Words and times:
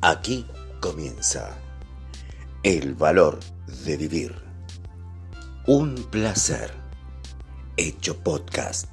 Aquí 0.00 0.46
comienza 0.80 1.58
el 2.62 2.94
valor 2.94 3.40
de 3.84 3.96
vivir. 3.96 4.32
Un 5.66 5.96
placer 6.12 6.70
hecho 7.76 8.16
podcast. 8.22 8.88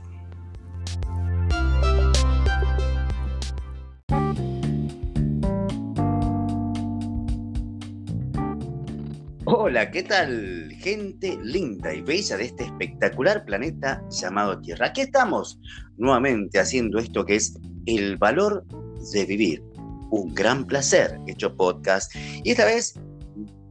Hola, 9.45 9.91
¿qué 9.91 10.01
tal? 10.01 10.71
Gente 10.79 11.37
linda 11.43 11.93
y 11.93 12.01
bella 12.01 12.35
de 12.35 12.45
este 12.45 12.63
espectacular 12.63 13.45
planeta 13.45 14.03
llamado 14.09 14.59
Tierra. 14.59 14.87
Aquí 14.87 15.01
estamos 15.01 15.59
nuevamente 15.97 16.57
haciendo 16.57 16.97
esto 16.97 17.23
que 17.23 17.35
es 17.35 17.55
el 17.85 18.17
valor 18.17 18.65
de 19.13 19.25
vivir 19.25 19.74
un 20.15 20.33
gran 20.33 20.65
placer 20.65 21.19
hecho 21.27 21.55
podcast. 21.55 22.13
Y 22.43 22.51
esta 22.51 22.65
vez, 22.65 22.99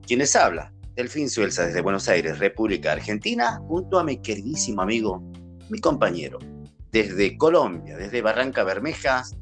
quienes 0.06 0.36
habla? 0.36 0.72
Delfín 0.94 1.28
Suelza 1.28 1.66
desde 1.66 1.80
Buenos 1.80 2.08
Aires, 2.08 2.38
República 2.38 2.92
Argentina, 2.92 3.60
junto 3.66 3.98
a 3.98 4.04
mi 4.04 4.18
queridísimo 4.18 4.82
amigo, 4.82 5.22
mi 5.68 5.78
compañero, 5.80 6.38
desde 6.92 7.36
Colombia, 7.36 7.96
desde 7.96 8.22
Barranca 8.22 8.62
Bermejas, 8.62 9.36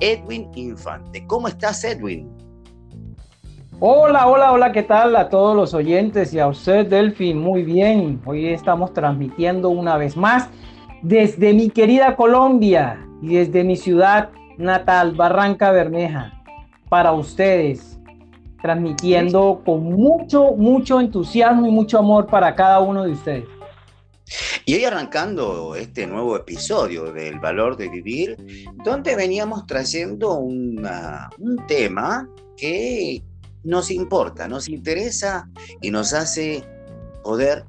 Edwin 0.00 0.50
Infante. 0.56 1.24
¿Cómo 1.26 1.46
estás, 1.46 1.84
Edwin? 1.84 2.28
Hola, 3.78 4.26
hola, 4.26 4.52
hola, 4.52 4.72
¿qué 4.72 4.82
tal 4.82 5.14
a 5.16 5.28
todos 5.28 5.56
los 5.56 5.74
oyentes 5.74 6.32
y 6.32 6.38
a 6.38 6.48
usted, 6.48 6.86
Delfín? 6.86 7.38
Muy 7.38 7.62
bien, 7.62 8.20
hoy 8.24 8.48
estamos 8.48 8.92
transmitiendo 8.92 9.68
una 9.68 9.96
vez 9.96 10.16
más 10.16 10.48
desde 11.02 11.52
mi 11.52 11.68
querida 11.68 12.16
Colombia 12.16 13.04
y 13.20 13.34
desde 13.34 13.64
mi 13.64 13.76
ciudad 13.76 14.30
natal, 14.58 15.14
Barranca 15.14 15.70
Bermeja, 15.70 16.42
para 16.88 17.12
ustedes, 17.12 17.98
transmitiendo 18.60 19.62
con 19.64 19.84
mucho, 19.84 20.52
mucho 20.52 21.00
entusiasmo 21.00 21.66
y 21.66 21.70
mucho 21.70 21.98
amor 21.98 22.26
para 22.26 22.54
cada 22.54 22.80
uno 22.80 23.04
de 23.04 23.12
ustedes. 23.12 23.44
Y 24.64 24.74
hoy 24.74 24.84
arrancando 24.84 25.74
este 25.74 26.06
nuevo 26.06 26.36
episodio 26.36 27.12
del 27.12 27.40
valor 27.40 27.76
de 27.76 27.88
vivir, 27.88 28.36
donde 28.84 29.16
veníamos 29.16 29.66
trayendo 29.66 30.38
un 30.38 30.86
tema 31.66 32.28
que 32.56 33.22
nos 33.64 33.90
importa, 33.90 34.48
nos 34.48 34.68
interesa 34.68 35.48
y 35.80 35.90
nos 35.90 36.12
hace 36.12 36.64
poder 37.22 37.64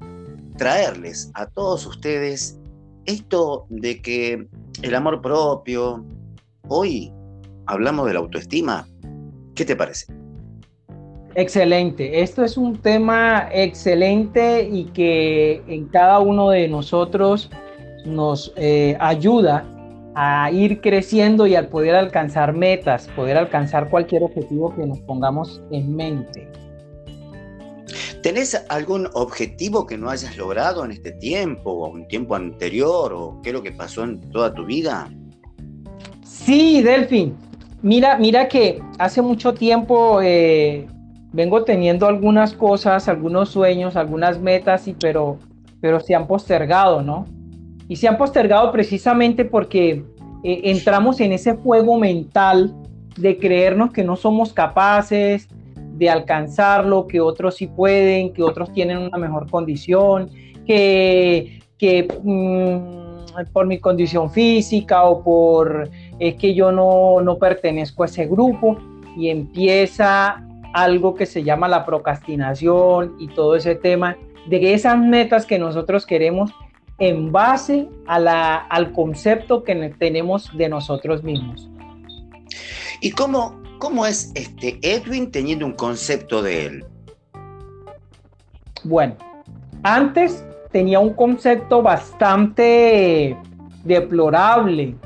traerles 0.56 1.30
a 1.34 1.46
todos 1.46 1.86
ustedes 1.86 2.58
esto 3.06 3.66
de 3.68 4.00
que 4.00 4.48
el 4.82 4.94
amor 4.94 5.20
propio, 5.20 6.04
Hoy 6.68 7.12
hablamos 7.66 8.06
de 8.06 8.14
la 8.14 8.20
autoestima. 8.20 8.88
¿Qué 9.54 9.66
te 9.66 9.76
parece? 9.76 10.06
Excelente. 11.34 12.22
Esto 12.22 12.42
es 12.42 12.56
un 12.56 12.80
tema 12.80 13.48
excelente 13.52 14.66
y 14.70 14.84
que 14.86 15.62
en 15.68 15.88
cada 15.88 16.20
uno 16.20 16.48
de 16.48 16.68
nosotros 16.68 17.50
nos 18.06 18.52
eh, 18.56 18.96
ayuda 18.98 19.68
a 20.14 20.50
ir 20.52 20.80
creciendo 20.80 21.46
y 21.46 21.54
al 21.54 21.68
poder 21.68 21.96
alcanzar 21.96 22.54
metas, 22.54 23.08
poder 23.14 23.36
alcanzar 23.36 23.90
cualquier 23.90 24.22
objetivo 24.22 24.74
que 24.74 24.86
nos 24.86 25.00
pongamos 25.00 25.60
en 25.70 25.94
mente. 25.94 26.48
¿Tenés 28.22 28.64
algún 28.70 29.08
objetivo 29.12 29.86
que 29.86 29.98
no 29.98 30.08
hayas 30.08 30.38
logrado 30.38 30.82
en 30.84 30.92
este 30.92 31.12
tiempo 31.12 31.72
o 31.72 31.90
un 31.90 32.08
tiempo 32.08 32.36
anterior 32.36 33.12
o 33.12 33.38
qué 33.42 33.50
es 33.50 33.54
lo 33.54 33.62
que 33.62 33.72
pasó 33.72 34.04
en 34.04 34.20
toda 34.30 34.54
tu 34.54 34.64
vida? 34.64 35.10
Sí, 36.44 36.82
Delfín. 36.82 37.36
Mira, 37.80 38.18
mira 38.18 38.48
que 38.48 38.82
hace 38.98 39.22
mucho 39.22 39.54
tiempo 39.54 40.20
eh, 40.20 40.86
vengo 41.32 41.64
teniendo 41.64 42.06
algunas 42.06 42.52
cosas, 42.52 43.08
algunos 43.08 43.48
sueños, 43.48 43.96
algunas 43.96 44.38
metas, 44.38 44.86
y, 44.86 44.92
pero, 44.92 45.38
pero 45.80 46.00
se 46.00 46.14
han 46.14 46.26
postergado, 46.26 47.00
¿no? 47.00 47.24
Y 47.88 47.96
se 47.96 48.08
han 48.08 48.18
postergado 48.18 48.70
precisamente 48.72 49.46
porque 49.46 50.04
eh, 50.44 50.60
entramos 50.64 51.18
en 51.20 51.32
ese 51.32 51.54
juego 51.54 51.98
mental 51.98 52.74
de 53.16 53.38
creernos 53.38 53.90
que 53.92 54.04
no 54.04 54.14
somos 54.14 54.52
capaces 54.52 55.48
de 55.96 56.10
alcanzarlo, 56.10 57.06
que 57.06 57.22
otros 57.22 57.56
sí 57.56 57.68
pueden, 57.68 58.34
que 58.34 58.42
otros 58.42 58.70
tienen 58.70 58.98
una 58.98 59.16
mejor 59.16 59.50
condición, 59.50 60.28
que, 60.66 61.62
que 61.78 62.06
mm, 62.22 63.03
por 63.52 63.66
mi 63.66 63.78
condición 63.78 64.30
física 64.30 65.04
o 65.04 65.22
por 65.22 65.90
es 66.18 66.34
que 66.36 66.54
yo 66.54 66.72
no, 66.72 67.20
no 67.20 67.38
pertenezco 67.38 68.02
a 68.02 68.06
ese 68.06 68.26
grupo 68.26 68.76
y 69.16 69.28
empieza 69.28 70.42
algo 70.72 71.14
que 71.14 71.26
se 71.26 71.42
llama 71.42 71.68
la 71.68 71.86
procrastinación 71.86 73.16
y 73.18 73.28
todo 73.28 73.56
ese 73.56 73.74
tema 73.74 74.16
de 74.46 74.74
esas 74.74 74.98
metas 74.98 75.46
que 75.46 75.58
nosotros 75.58 76.04
queremos 76.06 76.52
en 76.98 77.32
base 77.32 77.88
a 78.06 78.18
la, 78.18 78.56
al 78.56 78.92
concepto 78.92 79.64
que 79.64 79.74
tenemos 79.98 80.56
de 80.56 80.68
nosotros 80.68 81.22
mismos. 81.22 81.68
¿Y 83.00 83.10
cómo, 83.10 83.60
cómo 83.78 84.06
es 84.06 84.32
este 84.34 84.78
Edwin 84.82 85.30
teniendo 85.30 85.66
un 85.66 85.72
concepto 85.72 86.42
de 86.42 86.66
él? 86.66 86.84
Bueno, 88.84 89.16
antes 89.82 90.44
tenía 90.74 90.98
un 90.98 91.10
concepto 91.10 91.82
bastante 91.82 93.36
deplorable, 93.84 94.96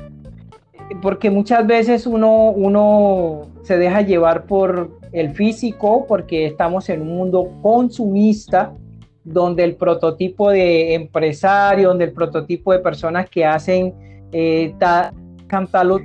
porque 0.99 1.29
muchas 1.29 1.67
veces 1.67 2.07
uno, 2.07 2.49
uno 2.49 3.41
se 3.61 3.77
deja 3.77 4.01
llevar 4.01 4.45
por 4.45 4.97
el 5.11 5.29
físico, 5.29 6.07
porque 6.07 6.47
estamos 6.47 6.89
en 6.89 7.03
un 7.03 7.15
mundo 7.15 7.51
consumista, 7.61 8.73
donde 9.23 9.63
el 9.63 9.75
prototipo 9.75 10.49
de 10.49 10.95
empresario, 10.95 11.89
donde 11.89 12.05
el 12.05 12.13
prototipo 12.13 12.73
de 12.73 12.79
personas 12.79 13.29
que 13.29 13.45
hacen 13.45 13.93
eh, 14.31 14.73
tal, 14.79 15.11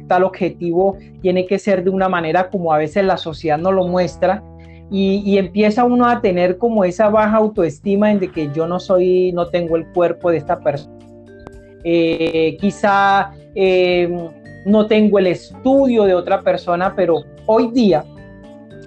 tal, 0.06 0.24
objetivo 0.24 0.98
tiene 1.22 1.46
que 1.46 1.58
ser 1.58 1.82
de 1.82 1.88
una 1.88 2.10
manera 2.10 2.50
como 2.50 2.70
a 2.70 2.76
veces 2.76 3.02
la 3.02 3.16
sociedad 3.16 3.56
no 3.56 3.72
lo 3.72 3.86
muestra. 3.86 4.42
Y, 4.90 5.38
empieza 5.38 5.84
uno 5.84 6.06
a 6.06 6.20
tener 6.20 6.56
como 6.58 6.84
esa 6.84 7.08
baja 7.08 7.36
autoestima 7.36 8.12
en 8.12 8.20
de 8.20 8.30
que 8.30 8.50
yo 8.54 8.66
no 8.66 8.78
soy, 8.78 9.32
no 9.32 9.48
tengo 9.48 9.76
el 9.76 9.86
cuerpo 9.92 10.30
de 10.30 10.36
esta 10.36 10.60
persona. 10.60 10.94
Eh, 11.82 12.56
quizá 12.60 13.32
eh, 13.54 14.08
no 14.64 14.86
tengo 14.86 15.18
el 15.18 15.26
estudio 15.26 16.04
de 16.04 16.14
otra 16.14 16.42
persona, 16.42 16.94
pero 16.94 17.24
hoy 17.46 17.70
día 17.72 18.04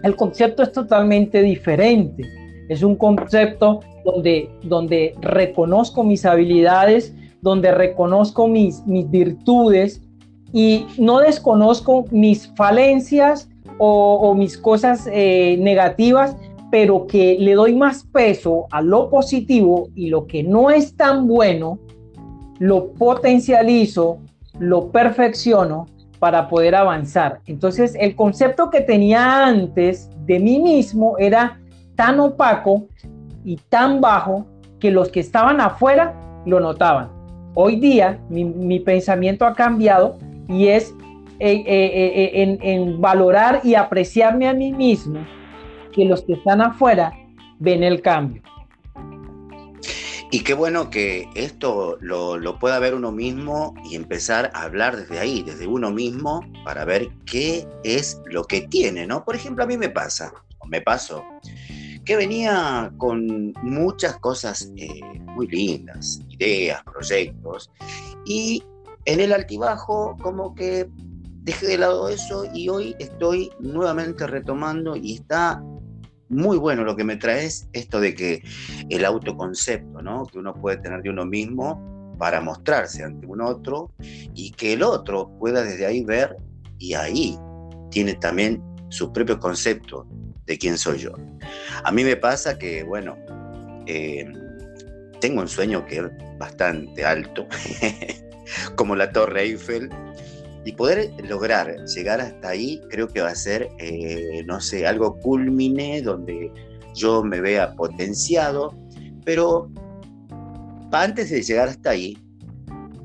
el 0.04 0.16
concepto 0.16 0.64
es 0.64 0.72
totalmente 0.72 1.42
diferente. 1.42 2.24
Es 2.70 2.84
un 2.84 2.96
concepto 2.96 3.82
donde, 4.06 4.50
donde 4.64 5.16
reconozco 5.22 6.04
mis 6.04 6.26
habilidades, 6.26 7.14
donde 7.42 7.72
reconozco 7.72 8.48
mis, 8.48 8.86
mis 8.86 9.10
virtudes 9.10 10.02
y 10.54 10.86
no 10.98 11.20
desconozco 11.20 12.06
mis 12.12 12.48
falencias 12.56 13.50
o, 13.78 14.34
mis 14.36 14.58
cosas 14.58 15.08
eh, 15.12 15.58
negativas, 15.60 16.36
pero 16.72 17.08
que 17.08 17.38
le 17.40 17.54
doy 17.54 17.76
más 17.76 18.04
peso 18.04 18.66
a 18.72 18.82
lo 18.82 19.10
positivo 19.10 19.90
y 19.96 20.10
lo 20.10 20.28
que 20.28 20.44
no 20.44 20.70
es 20.70 20.96
tan 20.96 21.28
bueno, 21.28 21.80
lo 22.60 22.92
potencializo 22.94 24.20
lo 24.60 24.92
perfecciono 24.92 25.86
para 26.20 26.48
poder 26.48 26.76
avanzar. 26.76 27.42
Entonces, 27.46 27.96
el 28.00 28.16
concepto 28.16 28.70
que 28.70 28.82
tenía 28.82 29.46
antes 29.46 30.10
de 30.26 30.40
mí 30.40 30.60
mismo 30.60 31.16
era 31.20 31.60
tan 31.96 32.20
opaco 32.20 32.88
y 33.44 33.58
tan 33.70 34.02
bajo 34.02 34.46
que 34.80 34.92
los 34.92 35.10
que 35.10 35.20
estaban 35.20 35.62
afuera 35.62 36.16
lo 36.46 36.60
notaban. 36.60 37.10
Hoy 37.54 37.78
día 37.78 38.20
mi, 38.30 38.80
pensamiento 38.80 39.46
ha 39.46 39.54
cambiado 39.54 40.18
y 40.48 40.68
es 40.68 40.94
eh, 41.40 41.64
eh, 41.66 42.32
eh, 42.34 42.58
en 42.62 43.00
valorar 43.00 43.62
y 43.64 43.76
apreciarme 43.76 44.48
a 44.48 44.54
mí 44.54 44.74
mismo 44.74 45.26
que 45.92 46.06
los 46.06 46.24
que 46.24 46.34
están 46.34 46.62
afuera 46.62 47.14
ven 47.60 47.84
el 47.84 48.02
cambio. 48.02 48.42
Y 50.30 50.42
qué 50.42 50.54
bueno 50.54 50.90
que 50.90 51.30
esto 51.36 51.98
lo, 52.02 52.60
pueda 52.60 52.80
ver 52.80 52.94
uno 52.94 53.14
mismo 53.14 53.74
y 53.90 53.96
empezar 53.96 54.52
a 54.54 54.64
hablar 54.64 54.98
desde 54.98 55.20
ahí, 55.20 55.42
desde 55.42 55.68
uno 55.68 55.90
mismo, 55.90 56.42
para 56.66 56.84
ver 56.84 57.10
qué 57.26 57.66
es 57.84 58.22
lo 58.26 58.44
que 58.44 58.62
tiene, 58.62 59.08
¿no? 59.08 59.24
Por 59.24 59.36
ejemplo, 59.36 59.64
a 59.64 59.68
mí 59.68 59.78
me 59.78 59.90
pasa, 59.90 60.34
me 60.68 60.82
pasó, 60.82 61.24
que 62.04 62.18
venía 62.18 62.92
con 62.98 63.54
muchas 63.62 64.18
cosas 64.18 64.70
eh, 64.76 65.00
muy 65.34 65.48
lindas, 65.48 66.20
ideas, 66.28 66.84
proyectos, 66.84 67.72
y 68.26 68.62
en 69.06 69.22
el 69.22 69.32
altibajo 69.32 70.18
como 70.22 70.54
que 70.54 70.90
dejé 71.48 71.66
de 71.66 71.78
lado 71.78 72.10
eso 72.10 72.44
y 72.54 72.68
hoy 72.68 72.94
estoy 73.00 73.50
nuevamente 73.62 74.28
retomando 74.28 74.98
y 74.98 75.16
está 75.16 75.64
muy 76.28 76.58
bueno 76.58 76.84
lo 76.84 76.98
que 76.98 77.06
me 77.06 77.16
traes, 77.16 77.70
esto 77.72 78.02
de 78.02 78.14
que 78.14 78.44
el 78.90 79.06
autoconcepto, 79.06 80.02
¿no? 80.02 80.26
Que 80.26 80.40
uno 80.40 80.54
puede 80.54 80.76
tener 80.76 81.02
de 81.02 81.10
uno 81.10 81.26
mismo 81.26 82.14
para 82.20 82.42
mostrarse 82.42 83.02
ante 83.02 83.26
un 83.26 83.40
otro 83.40 83.94
y 84.36 84.52
que 84.52 84.74
el 84.74 84.84
otro 84.84 85.32
pueda 85.40 85.64
desde 85.64 85.86
ahí 85.86 86.04
ver 86.04 86.36
y 86.80 86.96
ahí 86.96 87.40
tiene 87.92 88.16
también 88.16 88.62
su 88.90 89.14
propio 89.14 89.40
concepto 89.40 90.06
de 90.46 90.58
quién 90.58 90.78
soy 90.78 90.98
yo. 90.98 91.14
A 91.82 91.94
mí 91.94 92.04
me 92.04 92.18
pasa 92.18 92.58
que, 92.58 92.84
bueno, 92.84 93.16
eh, 93.86 94.30
tengo 95.22 95.40
un 95.40 95.48
sueño 95.48 95.86
que 95.86 96.00
es 96.00 96.04
bastante 96.38 97.06
alto, 97.06 97.48
como 98.76 98.98
la 98.98 99.14
Torre 99.14 99.44
Eiffel, 99.44 99.90
y 100.68 100.74
poder 100.74 101.14
lograr 101.30 101.86
llegar 101.86 102.20
hasta 102.20 102.50
ahí 102.50 102.82
creo 102.90 103.08
que 103.08 103.22
va 103.22 103.30
a 103.30 103.36
ser, 103.36 103.70
eh, 103.80 104.44
no 104.46 104.60
sé, 104.60 104.86
algo 104.86 105.18
culmine 105.20 106.02
donde 106.02 106.52
yo 106.94 107.24
me 107.24 107.40
vea 107.40 107.74
potenciado, 107.74 108.76
pero 109.24 109.72
antes 110.92 111.30
de 111.30 111.42
llegar 111.42 111.70
hasta 111.70 111.92
ahí, 111.92 112.18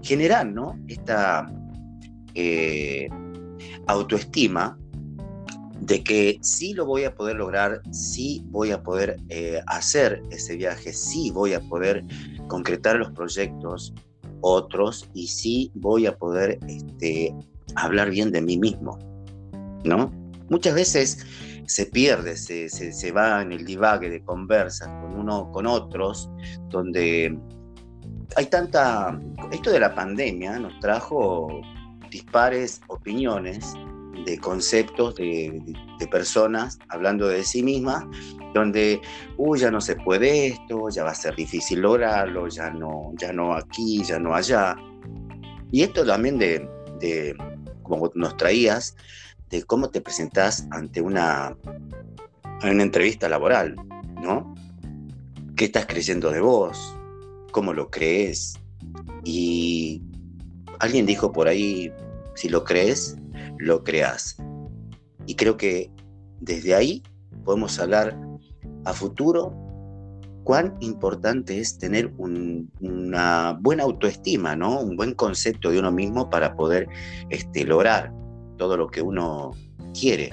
generar 0.03 0.45
¿no? 0.45 0.77
esta 0.89 1.47
eh, 2.35 3.09
autoestima 3.87 4.77
de 5.83 6.03
que 6.03 6.39
sí 6.43 6.75
lo 6.75 6.85
voy 6.85 7.05
a 7.05 7.15
poder 7.15 7.37
lograr, 7.37 7.81
sí 7.93 8.43
voy 8.47 8.73
a 8.73 8.83
poder 8.83 9.21
eh, 9.29 9.61
hacer 9.69 10.21
ese 10.33 10.57
viaje, 10.57 10.93
sí 10.93 11.31
voy 11.31 11.53
a 11.53 11.61
poder 11.61 12.03
concretar 12.49 12.97
los 12.97 13.13
proyectos 13.13 13.95
otros 14.41 15.09
y 15.15 15.29
sí 15.29 15.71
voy 15.75 16.07
a 16.07 16.17
poder 16.17 16.59
este, 16.67 17.33
hablar 17.77 18.11
bien 18.11 18.31
de 18.33 18.43
mí 18.43 18.59
mismo, 18.59 18.99
¿no? 19.85 20.13
Muchas 20.49 20.75
veces 20.75 21.27
se 21.67 21.87
pierde, 21.87 22.37
se, 22.37 22.69
se, 22.69 23.13
va 23.13 23.43
en 23.43 23.53
el 23.53 23.65
divague 23.65 24.11
de 24.11 24.23
conversas 24.23 24.89
con 24.89 25.19
uno, 25.19 25.51
con 25.53 25.67
otros, 25.67 26.29
donde 26.69 27.39
hay 28.37 28.47
tanta... 28.47 29.19
Esto 29.51 29.71
de 29.71 29.81
la 29.81 29.95
pandemia 29.95 30.59
nos 30.59 30.79
trajo 30.81 31.63
dispares 32.11 32.81
opiniones 32.89 33.75
de 34.27 34.39
conceptos 34.39 35.15
de, 35.17 35.61
personas 36.11 36.79
hablando 36.89 37.29
de 37.29 37.45
sí 37.45 37.63
mismas, 37.63 38.05
donde, 38.55 39.01
uy, 39.37 39.61
ya 39.61 39.71
no 39.71 39.81
se 39.81 39.97
puede 39.97 40.49
esto, 40.49 40.89
ya 40.91 41.05
va 41.05 41.13
a 41.13 41.15
ser 41.15 41.35
difícil 41.37 41.81
lograrlo, 41.81 42.49
ya 42.49 42.71
no, 42.71 43.13
ya 43.17 43.33
no 43.33 43.55
aquí, 43.55 44.03
ya 44.05 44.19
no 44.19 44.35
allá. 44.35 44.77
Y 45.71 45.83
esto 45.83 46.05
también 46.05 46.39
de, 46.39 46.69
de 47.01 47.35
como 47.93 48.11
nos 48.15 48.39
traías, 48.39 48.97
de 49.51 49.65
cómo 49.65 49.91
te 49.91 50.01
presentás 50.01 50.67
ante 50.71 51.03
una, 51.03 51.55
una 52.63 52.83
entrevista 52.83 53.29
laboral, 53.29 53.77
¿no? 54.23 54.55
¿Qué 55.57 55.67
estás 55.67 55.85
creyendo 55.85 56.31
de 56.31 56.41
vos? 56.41 56.97
¿Cómo 57.51 57.75
lo 57.75 57.91
crees? 57.91 58.55
Y 59.25 60.01
alguien 60.79 61.05
dijo 61.05 61.33
por 61.33 61.49
ahí, 61.49 61.93
si 62.35 62.49
lo 62.49 62.65
crees, 62.65 63.15
lo 63.59 63.85
creas. 63.85 64.39
Y 65.27 65.35
creo 65.35 65.59
que 65.59 65.91
desde 66.41 66.75
ahí 66.75 67.03
podemos 67.45 67.79
hablar 67.79 68.19
a 68.87 68.95
futuro 68.95 69.55
cuán 70.45 70.77
importante 70.81 71.59
es 71.59 71.79
tener 71.79 72.13
una 72.19 73.59
buena 73.61 73.85
autoestima, 73.85 74.57
¿no? 74.57 74.81
Un 74.81 74.97
buen 74.97 75.15
concepto 75.15 75.71
de 75.71 75.79
uno 75.79 75.93
mismo 75.93 76.29
para 76.31 76.55
poder 76.57 76.89
este, 77.31 77.65
lograr 77.65 78.13
todo 78.57 78.77
lo 78.77 78.89
que 78.89 79.03
uno 79.03 79.53
quiere 79.99 80.31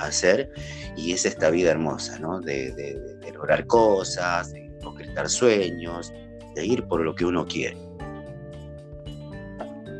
hacer 0.00 0.50
y 0.96 1.12
es 1.12 1.24
esta 1.24 1.50
vida 1.50 1.70
hermosa, 1.70 2.18
¿no? 2.18 2.40
De, 2.40 2.98
lograr 3.32 3.66
cosas, 3.66 4.52
de 4.52 4.70
concretar 4.84 5.28
sueños, 5.28 6.12
de 6.54 6.66
ir 6.66 6.84
por 6.84 7.00
lo 7.00 7.14
que 7.14 7.24
uno 7.24 7.46
quiere. 7.46 7.76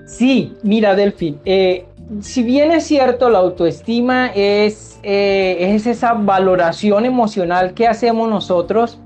Sí, 0.06 0.54
mira, 0.62 0.94
Delfín, 0.94 1.40
eh, 1.44 1.86
si 2.20 2.42
bien 2.42 2.70
es 2.72 2.84
cierto, 2.84 3.30
la 3.30 3.38
autoestima 3.38 4.28
es, 4.28 4.98
eh, 5.02 5.56
es 5.74 5.86
esa 5.86 6.12
valoración 6.12 7.06
emocional 7.06 7.74
que 7.74 7.86
hacemos 7.86 8.28
nosotros 8.28 8.98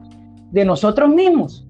de 0.50 0.64
nosotros 0.64 1.08
mismos. 1.08 1.66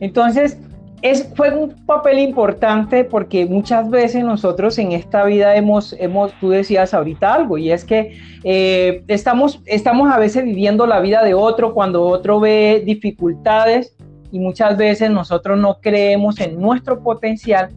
Entonces, 0.00 0.58
es, 1.02 1.28
fue 1.36 1.50
un 1.54 1.84
papel 1.84 2.18
importante 2.18 3.04
porque 3.04 3.44
muchas 3.44 3.90
veces 3.90 4.24
nosotros 4.24 4.78
en 4.78 4.92
esta 4.92 5.24
vida 5.24 5.54
hemos, 5.54 5.94
hemos 5.98 6.32
tú 6.40 6.48
decías 6.48 6.94
ahorita 6.94 7.34
algo, 7.34 7.58
y 7.58 7.70
es 7.70 7.84
que 7.84 8.18
eh, 8.42 9.04
estamos, 9.08 9.60
estamos 9.66 10.10
a 10.10 10.18
veces 10.18 10.44
viviendo 10.44 10.86
la 10.86 11.00
vida 11.00 11.22
de 11.22 11.34
otro 11.34 11.74
cuando 11.74 12.04
otro 12.04 12.40
ve 12.40 12.82
dificultades 12.86 13.94
y 14.32 14.38
muchas 14.38 14.78
veces 14.78 15.10
nosotros 15.10 15.58
no 15.58 15.78
creemos 15.82 16.40
en 16.40 16.58
nuestro 16.58 17.02
potencial 17.02 17.68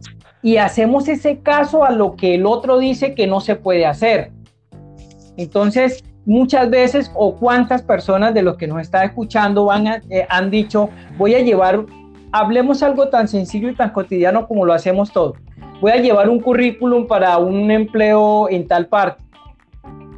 y 0.42 0.56
hacemos 0.56 1.06
ese 1.08 1.40
caso 1.40 1.84
a 1.84 1.90
lo 1.90 2.16
que 2.16 2.36
el 2.36 2.46
otro 2.46 2.78
dice 2.78 3.14
que 3.14 3.26
no 3.26 3.40
se 3.40 3.56
puede 3.56 3.84
hacer. 3.84 4.32
Entonces, 5.36 6.02
muchas 6.28 6.68
veces 6.68 7.10
o 7.14 7.34
cuántas 7.34 7.80
personas 7.82 8.34
de 8.34 8.42
los 8.42 8.58
que 8.58 8.66
nos 8.66 8.82
está 8.82 9.02
escuchando 9.02 9.64
van 9.64 9.86
eh, 9.86 10.26
han 10.28 10.50
dicho, 10.50 10.90
voy 11.16 11.34
a 11.34 11.40
llevar, 11.40 11.86
hablemos 12.32 12.82
algo 12.82 13.08
tan 13.08 13.26
sencillo 13.26 13.70
y 13.70 13.74
tan 13.74 13.90
cotidiano 13.90 14.46
como 14.46 14.66
lo 14.66 14.74
hacemos 14.74 15.10
todos. 15.10 15.38
Voy 15.80 15.90
a 15.92 15.96
llevar 15.96 16.28
un 16.28 16.40
currículum 16.40 17.06
para 17.06 17.38
un 17.38 17.70
empleo 17.70 18.48
en 18.50 18.68
tal 18.68 18.88
parte. 18.88 19.24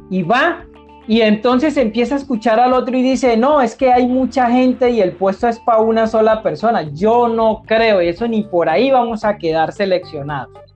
Y 0.09 0.23
va 0.23 0.65
y 1.07 1.21
entonces 1.21 1.77
empieza 1.77 2.15
a 2.15 2.17
escuchar 2.17 2.59
al 2.59 2.73
otro 2.73 2.97
y 2.97 3.01
dice, 3.01 3.37
no, 3.37 3.61
es 3.61 3.75
que 3.75 3.91
hay 3.91 4.05
mucha 4.05 4.51
gente 4.51 4.89
y 4.89 4.99
el 4.99 5.13
puesto 5.13 5.47
es 5.47 5.59
para 5.59 5.79
una 5.79 6.07
sola 6.07 6.43
persona. 6.43 6.81
Yo 6.91 7.29
no 7.29 7.63
creo 7.65 8.01
eso, 8.01 8.27
ni 8.27 8.43
por 8.43 8.67
ahí 8.67 8.91
vamos 8.91 9.23
a 9.23 9.37
quedar 9.37 9.71
seleccionados. 9.71 10.70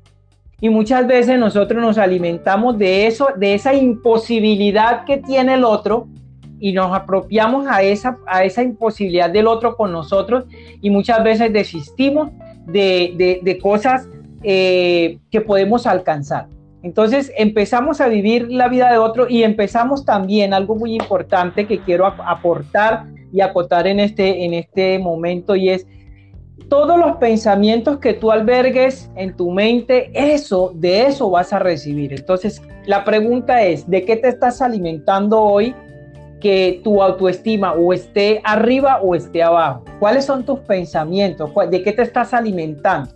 Y 0.62 0.69
muchas 0.69 1.06
veces 1.06 1.38
nosotros 1.38 1.81
nos 1.81 1.98
alimentamos 1.98 2.78
de 2.78 3.07
eso, 3.07 3.28
de 3.36 3.54
esa 3.54 3.74
imposibilidad 3.74 5.04
que 5.06 5.18
tiene 5.18 5.56
el 5.56 5.63
otro 5.63 6.07
y 6.60 6.72
nos 6.72 6.96
apropiamos 6.96 7.68
a 7.68 7.84
esa, 7.84 8.18
a 8.25 8.44
esa 8.44 8.63
imposibilidad 8.63 9.30
del 9.30 9.48
otro 9.48 9.75
con 9.75 9.92
nosotros 9.92 10.46
y 10.81 10.90
muchas 10.90 11.24
veces 11.24 11.52
desistimos 11.52 12.30
de, 12.66 13.42
de, 13.44 13.57
cosas 13.60 14.07
eh, 14.44 15.19
que 15.30 15.42
podemos 15.42 15.86
alcanzar. 15.86 16.48
Entonces 16.81 17.31
empezamos 17.38 18.00
a 18.00 18.08
vivir 18.08 18.51
la 18.51 18.68
vida 18.69 18.92
de 18.92 18.98
otro 18.98 19.28
y 19.28 19.44
empezamos 19.44 20.06
también 20.06 20.54
algo 20.54 20.75
muy 20.75 20.96
importante 20.96 21.68
que 21.68 21.80
quiero 21.80 22.06
aportar 22.06 23.06
y 23.34 23.42
acotar 23.42 23.88
en 23.88 24.00
este, 24.00 24.46
en 24.46 24.54
este 24.54 25.00
momento 25.00 25.56
y 25.56 25.69
es 25.69 25.88
todos 26.69 26.98
los 26.98 27.18
pensamientos 27.18 28.00
que 28.00 28.13
tú 28.13 28.31
albergues 28.31 29.10
en 29.16 29.36
tu 29.36 29.52
mente, 29.52 30.10
eso, 30.13 30.72
de 30.75 31.06
eso 31.06 31.30
vas 31.30 31.54
a 31.54 31.60
recibir. 31.60 32.13
Entonces, 32.13 32.62
la 32.86 33.03
pregunta 33.03 33.63
es, 33.63 33.89
¿de 33.89 34.03
qué 34.03 34.15
te 34.15 34.29
estás 34.29 34.62
alimentando 34.62 35.41
hoy 35.41 35.75
que 36.39 36.82
tu 36.84 37.01
autoestima 37.01 37.74
o 37.74 37.94
esté 37.94 38.41
arriba 38.44 39.00
o 39.01 39.15
esté 39.15 39.44
abajo? 39.44 39.84
¿Cuáles 40.00 40.25
son 40.25 40.44
tus 40.44 40.60
pensamientos? 40.60 41.51
¿De 41.70 41.84
qué 41.84 41.91
te 41.91 42.01
estás 42.01 42.34
alimentando? 42.34 43.12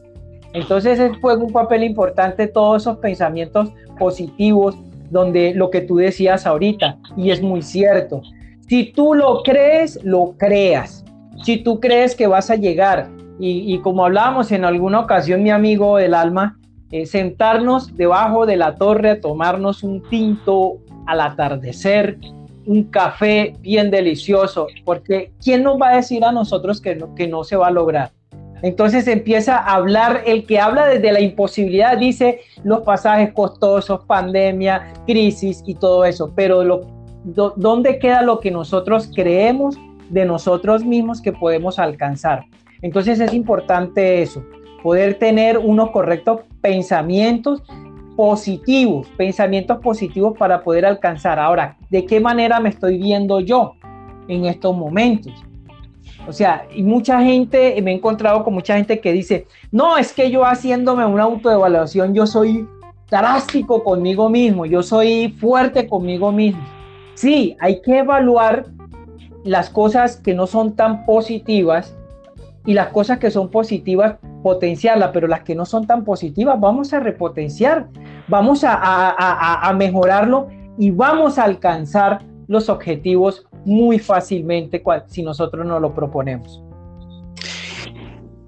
Entonces 0.54 1.00
juega 1.22 1.44
un 1.44 1.54
papel 1.54 1.84
importante 1.84 2.48
todos 2.48 2.84
esos 2.84 2.98
pensamientos 2.98 3.70
positivos, 4.00 4.75
donde 5.12 5.54
lo 5.54 5.70
que 5.70 5.82
tú 5.82 5.98
decías 5.98 6.46
ahorita, 6.46 6.98
y 7.18 7.32
es 7.32 7.42
muy 7.42 7.62
cierto, 7.62 8.22
si 8.68 8.92
tú 8.92 9.13
lo 9.13 9.42
crees, 9.44 10.04
lo 10.04 10.36
creas. 10.38 11.04
Si 11.44 11.58
tú 11.58 11.80
crees 11.80 12.16
que 12.16 12.28
vas 12.28 12.50
a 12.50 12.56
llegar, 12.56 13.10
y, 13.39 13.79
como 13.79 14.05
hablábamos 14.05 14.51
en 14.51 14.65
alguna 14.65 15.00
ocasión, 15.00 15.43
mi 15.43 15.50
amigo 15.50 15.98
del 15.98 16.13
alma, 16.13 16.58
eh, 16.91 17.05
sentarnos 17.05 17.96
debajo 17.96 18.46
de 18.46 18.58
la 18.58 18.75
torre 18.75 19.15
tomarnos 19.15 19.84
un 19.84 20.03
tinto 20.10 20.79
al 21.08 21.22
atardecer, 21.22 22.17
un 22.65 22.84
café 22.86 23.53
bien 23.62 23.91
delicioso, 23.91 24.67
porque 24.84 25.31
¿quién 25.41 25.63
nos 25.63 25.79
va 25.79 25.89
a 25.89 25.96
decir 25.96 26.25
a 26.25 26.31
nosotros 26.31 26.81
que 26.81 27.01
que 27.15 27.27
no 27.27 27.43
se 27.43 27.55
va 27.55 27.67
a 27.67 27.72
lograr? 27.72 28.12
Entonces 28.62 29.08
empieza 29.08 29.58
a 29.58 29.75
hablar, 29.75 30.24
el 30.25 30.46
que 30.46 30.60
habla 30.60 30.88
desde 30.88 31.12
la 31.12 31.22
imposibilidad 31.22 31.98
dice 31.98 32.41
los 32.63 32.81
pasajes 32.81 33.34
costosos, 33.34 34.03
pandemia, 34.05 34.93
crisis 35.05 35.63
y 35.65 35.75
todo 35.75 36.03
eso, 36.05 36.34
pero 36.36 36.81
¿dónde 37.24 38.00
queda 38.00 38.22
lo 38.22 38.39
que 38.39 38.51
nosotros 38.51 39.10
creemos 39.15 39.77
de 40.10 40.25
nosotros 40.25 40.84
mismos 40.84 41.22
que 41.22 41.31
podemos 41.31 41.79
alcanzar? 41.79 42.46
Entonces 42.82 43.20
es 43.20 43.34
importante 43.34 44.22
eso, 44.22 44.44
poder 44.82 45.16
tener 45.16 45.58
unos 45.58 45.92
correctos 45.92 46.42
pensamientos 46.62 47.62
positivos, 48.16 49.08
pensamientos 49.18 49.80
positivos 49.80 50.38
para 50.38 50.62
poder 50.62 50.86
alcanzar. 50.86 51.40
Ahora, 51.40 51.78
¿de 51.90 52.06
qué 52.06 52.20
manera 52.20 52.60
me 52.60 52.70
estoy 52.70 52.98
viendo 52.98 53.40
yo 53.40 53.76
en 54.28 54.46
estos 54.46 54.76
momentos? 54.76 55.34
O 56.28 56.34
sea, 56.34 56.68
y 56.76 56.84
mucha 56.84 57.22
gente, 57.22 57.82
me 57.82 57.92
he 57.92 57.96
encontrado 57.96 58.44
con 58.44 58.54
mucha 58.54 58.76
gente 58.76 59.00
que 59.00 59.14
dice, 59.14 59.48
no, 59.72 59.98
es 59.98 60.14
que 60.14 60.30
yo 60.30 60.46
haciéndome 60.46 61.06
una 61.06 61.24
autoevaluación, 61.24 62.14
yo 62.14 62.28
soy 62.28 62.68
drástico 63.10 63.84
conmigo 63.84 64.30
mismo, 64.30 64.66
yo 64.66 64.84
soy 64.84 65.30
fuerte 65.40 65.88
conmigo 65.88 66.32
mismo. 66.32 66.62
Sí, 67.16 67.56
hay 67.60 67.82
que 67.82 68.00
evaluar 68.00 68.66
las 69.44 69.70
cosas 69.70 70.18
que 70.18 70.34
no 70.34 70.46
son 70.46 70.76
tan 70.76 71.06
positivas 71.06 71.96
y 72.66 72.74
las 72.74 72.89
cosas 72.89 73.20
que 73.20 73.32
son 73.32 73.50
positivas, 73.50 74.18
potenciarlas, 74.44 75.12
pero 75.13 75.28
las 75.28 75.42
que 75.42 75.56
no 75.56 75.66
son 75.66 75.88
tan 75.88 76.04
positivas, 76.04 76.60
vamos 76.60 76.94
a 76.94 77.00
repotenciar, 77.00 77.88
vamos 78.28 78.63
a, 78.63 78.74
a, 78.74 79.70
a 79.70 79.74
mejorarlo 79.74 80.48
y 80.78 80.92
vamos 80.92 81.38
a 81.38 81.44
alcanzar 81.44 82.25
los 82.48 82.70
objetivos 82.70 83.46
muy 83.66 84.00
fácilmente 84.00 84.82
si 85.08 85.24
nosotros 85.24 85.66
nos 85.66 85.82
lo 85.82 85.94
proponemos. 85.94 86.63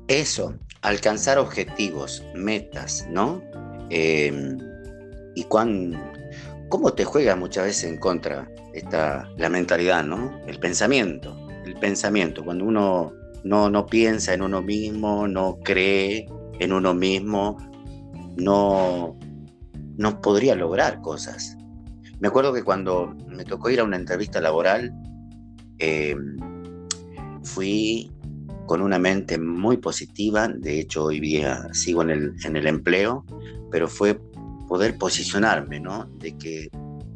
Eso, 0.08 0.56
alcanzar 0.82 1.38
objetivos, 1.38 2.26
metas, 2.34 3.08
¿no? 3.10 3.42
Em, 3.90 4.58
y 5.36 5.44
cuán, 5.46 6.02
cómo 6.70 6.94
te 6.94 7.06
juega 7.06 7.36
muchas 7.36 7.66
veces 7.66 7.84
en 7.92 7.98
contra 7.98 8.50
esta, 8.74 9.30
la 9.38 9.50
mentalidad, 9.50 10.04
¿no? 10.04 10.40
El 10.48 10.60
pensamiento, 10.60 11.38
el 11.66 11.76
pensamiento, 11.76 12.44
cuando 12.44 12.66
uno 12.66 13.14
no, 13.44 13.70
no 13.70 13.86
piensa 13.86 14.34
en 14.34 14.42
uno 14.42 14.62
mismo, 14.62 15.28
no 15.28 15.58
cree 15.64 16.28
en 16.60 16.74
uno 16.74 16.94
mismo, 16.94 17.58
no, 18.38 19.18
no 19.98 20.22
podría 20.22 20.56
lograr 20.56 21.02
cosas. 21.02 21.58
Me 22.20 22.28
acuerdo 22.28 22.54
que 22.54 22.64
cuando 22.64 23.16
me 23.28 23.44
tocó 23.46 23.70
ir 23.70 23.80
a 23.80 23.84
una 23.84 23.98
entrevista 23.98 24.40
laboral, 24.40 24.94
em, 25.80 26.38
fui 27.44 28.12
con 28.68 28.82
una 28.82 29.00
mente 29.00 29.40
muy 29.40 29.78
positiva, 29.78 30.48
de 30.48 30.80
hecho 30.80 31.06
hoy 31.06 31.20
día 31.20 31.68
sigo 31.74 32.04
en 32.04 32.12
el, 32.12 32.34
en 32.46 32.56
el 32.56 32.68
empleo, 32.68 33.26
pero 33.72 33.88
fue 33.88 34.22
poder 34.68 34.98
posicionarme, 34.98 35.80
¿no? 35.80 36.06
De 36.20 36.38
que 36.38 36.70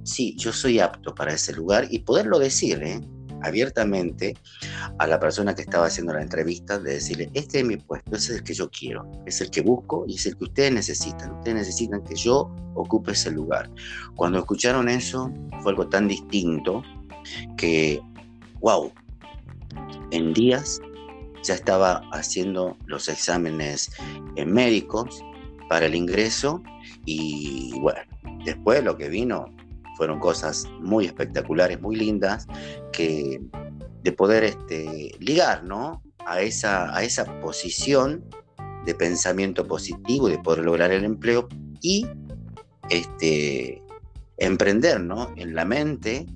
sí, 0.03 0.35
yo 0.37 0.51
soy 0.51 0.79
apto 0.79 1.13
para 1.13 1.33
ese 1.33 1.53
lugar 1.53 1.87
y 1.89 1.99
poderlo 1.99 2.39
decir, 2.39 2.81
¿eh? 2.83 2.99
Abiertamente 3.45 4.35
a 4.97 5.07
la 5.07 5.19
persona 5.19 5.55
que 5.55 5.61
estaba 5.61 5.87
haciendo 5.87 6.13
la 6.13 6.21
entrevista, 6.21 6.79
de 6.79 6.93
decirle, 6.93 7.29
este 7.33 7.59
es 7.59 7.65
mi 7.65 7.77
puesto, 7.77 8.15
ese 8.15 8.33
es 8.33 8.39
el 8.39 8.43
que 8.43 8.53
yo 8.53 8.69
quiero, 8.69 9.09
es 9.25 9.41
el 9.41 9.49
que 9.49 9.61
busco 9.61 10.05
y 10.07 10.15
es 10.15 10.25
el 10.25 10.37
que 10.37 10.45
ustedes 10.45 10.71
necesitan. 10.71 11.31
Ustedes 11.37 11.55
necesitan 11.55 12.03
que 12.03 12.15
yo 12.15 12.53
ocupe 12.75 13.11
ese 13.11 13.31
lugar. 13.31 13.69
Cuando 14.15 14.39
escucharon 14.39 14.89
eso, 14.89 15.31
fue 15.61 15.71
algo 15.71 15.87
tan 15.87 16.07
distinto 16.07 16.83
que, 17.57 18.01
wow, 18.59 18.91
en 20.11 20.33
días 20.33 20.79
ya 21.43 21.53
estaba 21.53 22.01
haciendo 22.11 22.77
los 22.87 23.07
exámenes 23.07 23.91
médicos 24.45 25.23
para 25.69 25.85
el 25.85 25.95
ingreso 25.95 26.61
y 27.05 27.73
bueno, 27.79 27.99
después 28.45 28.83
lo 28.83 28.97
que 28.97 29.09
vino 29.09 29.45
fueron 29.95 30.19
cosas 30.19 30.67
muy 30.79 31.05
espectaculares, 31.05 31.79
muy 31.81 31.95
lindas, 31.95 32.47
que 32.91 33.41
de 34.03 34.11
poder 34.11 34.43
este, 34.43 35.15
ligar 35.19 35.63
a, 36.25 36.41
esa, 36.41 36.95
a 36.95 37.03
esa 37.03 37.25
posición 37.41 38.23
de 38.85 38.93
pensamiento 38.93 39.67
positivo, 39.67 40.29
de 40.29 40.37
poder 40.37 40.63
lograr 40.63 40.91
el 40.91 41.03
empleo 41.03 41.47
y 41.81 42.07
este, 42.89 43.81
emprender 44.37 45.01
¿no? 45.01 45.33
en 45.35 45.55
la 45.55 45.65
mente 45.65 46.27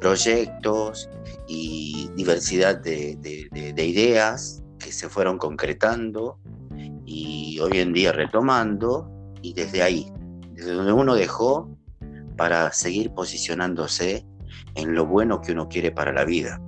proyectos 0.00 1.08
y 1.46 2.10
diversidad 2.16 2.76
de, 2.76 3.16
de 3.16 3.86
ideas 3.86 4.62
que 4.78 4.92
se 4.92 5.08
fueron 5.08 5.38
concretando 5.38 6.38
y 7.06 7.58
hoy 7.60 7.78
en 7.78 7.92
día 7.92 8.12
retomando 8.12 9.10
y 9.42 9.52
desde 9.52 9.82
ahí, 9.82 10.10
desde 10.52 10.72
donde 10.72 10.92
uno 10.92 11.14
dejó, 11.14 11.73
para 12.36 12.72
seguir 12.72 13.12
posicionándose 13.12 14.26
en 14.74 14.94
lo 14.94 15.06
bueno 15.06 15.40
que 15.40 15.52
uno 15.52 15.68
quiere 15.68 15.90
para 15.90 16.12
la 16.12 16.24
vida. 16.24 16.60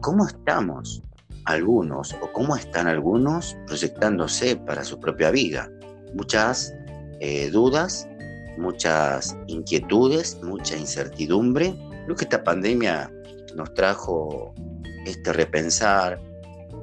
¿Cómo 0.00 0.26
estamos 0.26 1.02
algunos 1.44 2.14
o 2.20 2.32
cómo 2.32 2.56
están 2.56 2.86
algunos 2.86 3.56
proyectándose 3.66 4.56
para 4.56 4.84
su 4.84 4.98
propia 5.00 5.30
vida? 5.30 5.70
Muchas 6.14 6.72
eh, 7.20 7.50
dudas, 7.50 8.08
muchas 8.58 9.36
inquietudes, 9.46 10.42
mucha 10.42 10.76
incertidumbre. 10.76 11.74
Lo 12.06 12.14
que 12.14 12.24
esta 12.24 12.42
pandemia 12.42 13.10
nos 13.54 13.72
trajo 13.74 14.54
este 15.06 15.32
repensar, 15.32 16.20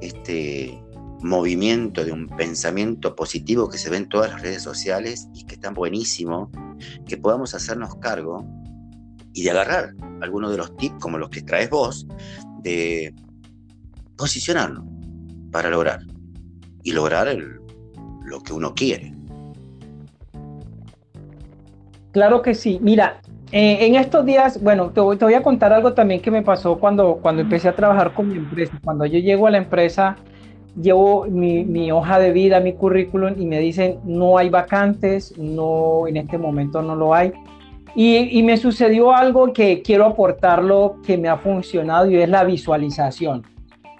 este 0.00 0.80
movimiento 1.20 2.04
de 2.04 2.12
un 2.12 2.28
pensamiento 2.28 3.16
positivo 3.16 3.68
que 3.68 3.78
se 3.78 3.90
ve 3.90 3.96
en 3.96 4.08
todas 4.08 4.30
las 4.30 4.42
redes 4.42 4.62
sociales 4.62 5.28
y 5.34 5.44
que 5.44 5.54
está 5.54 5.70
buenísimo, 5.70 6.50
que 7.06 7.16
podamos 7.16 7.54
hacernos 7.54 7.94
cargo 7.96 8.44
y 9.32 9.42
de 9.44 9.50
agarrar 9.50 9.94
algunos 10.20 10.50
de 10.50 10.58
los 10.58 10.76
tips 10.76 10.96
como 11.00 11.18
los 11.18 11.30
que 11.30 11.42
traes 11.42 11.70
vos, 11.70 12.06
de 12.62 13.14
posicionarnos 14.16 14.84
para 15.52 15.70
lograr 15.70 16.00
y 16.82 16.92
lograr 16.92 17.28
lo 18.24 18.40
que 18.40 18.52
uno 18.52 18.74
quiere. 18.74 19.14
Claro 22.12 22.42
que 22.42 22.54
sí. 22.54 22.78
Mira, 22.82 23.20
eh, 23.52 23.86
en 23.86 23.94
estos 23.94 24.26
días, 24.26 24.62
bueno, 24.62 24.90
te 24.90 25.00
voy, 25.00 25.34
a 25.34 25.42
contar 25.42 25.72
algo 25.72 25.94
también 25.94 26.20
que 26.20 26.30
me 26.30 26.42
pasó 26.42 26.78
cuando, 26.78 27.16
cuando 27.16 27.42
empecé 27.42 27.68
a 27.68 27.76
trabajar 27.76 28.12
con 28.12 28.28
mi 28.28 28.36
empresa. 28.36 28.78
Cuando 28.82 29.06
yo 29.06 29.18
llego 29.18 29.46
a 29.46 29.50
la 29.50 29.58
empresa, 29.58 30.16
llevo 30.80 31.26
mi, 31.26 31.90
hoja 31.90 32.18
de 32.18 32.32
vida, 32.32 32.60
mi 32.60 32.72
currículum 32.72 33.34
y 33.38 33.46
me 33.46 33.58
dicen 33.58 33.98
no 34.04 34.38
hay 34.38 34.48
vacantes, 34.48 35.36
no, 35.38 36.06
en 36.06 36.16
este 36.16 36.38
momento 36.38 36.82
no 36.82 36.94
lo 36.94 37.14
hay. 37.14 37.32
Y, 37.94 38.42
me 38.42 38.56
sucedió 38.56 39.12
algo 39.12 39.52
que 39.52 39.82
quiero 39.82 40.04
aportarlo 40.06 40.96
que 41.04 41.18
me 41.18 41.28
ha 41.28 41.36
funcionado 41.36 42.08
y 42.08 42.16
es 42.16 42.28
la 42.28 42.44
visualización. 42.44 43.42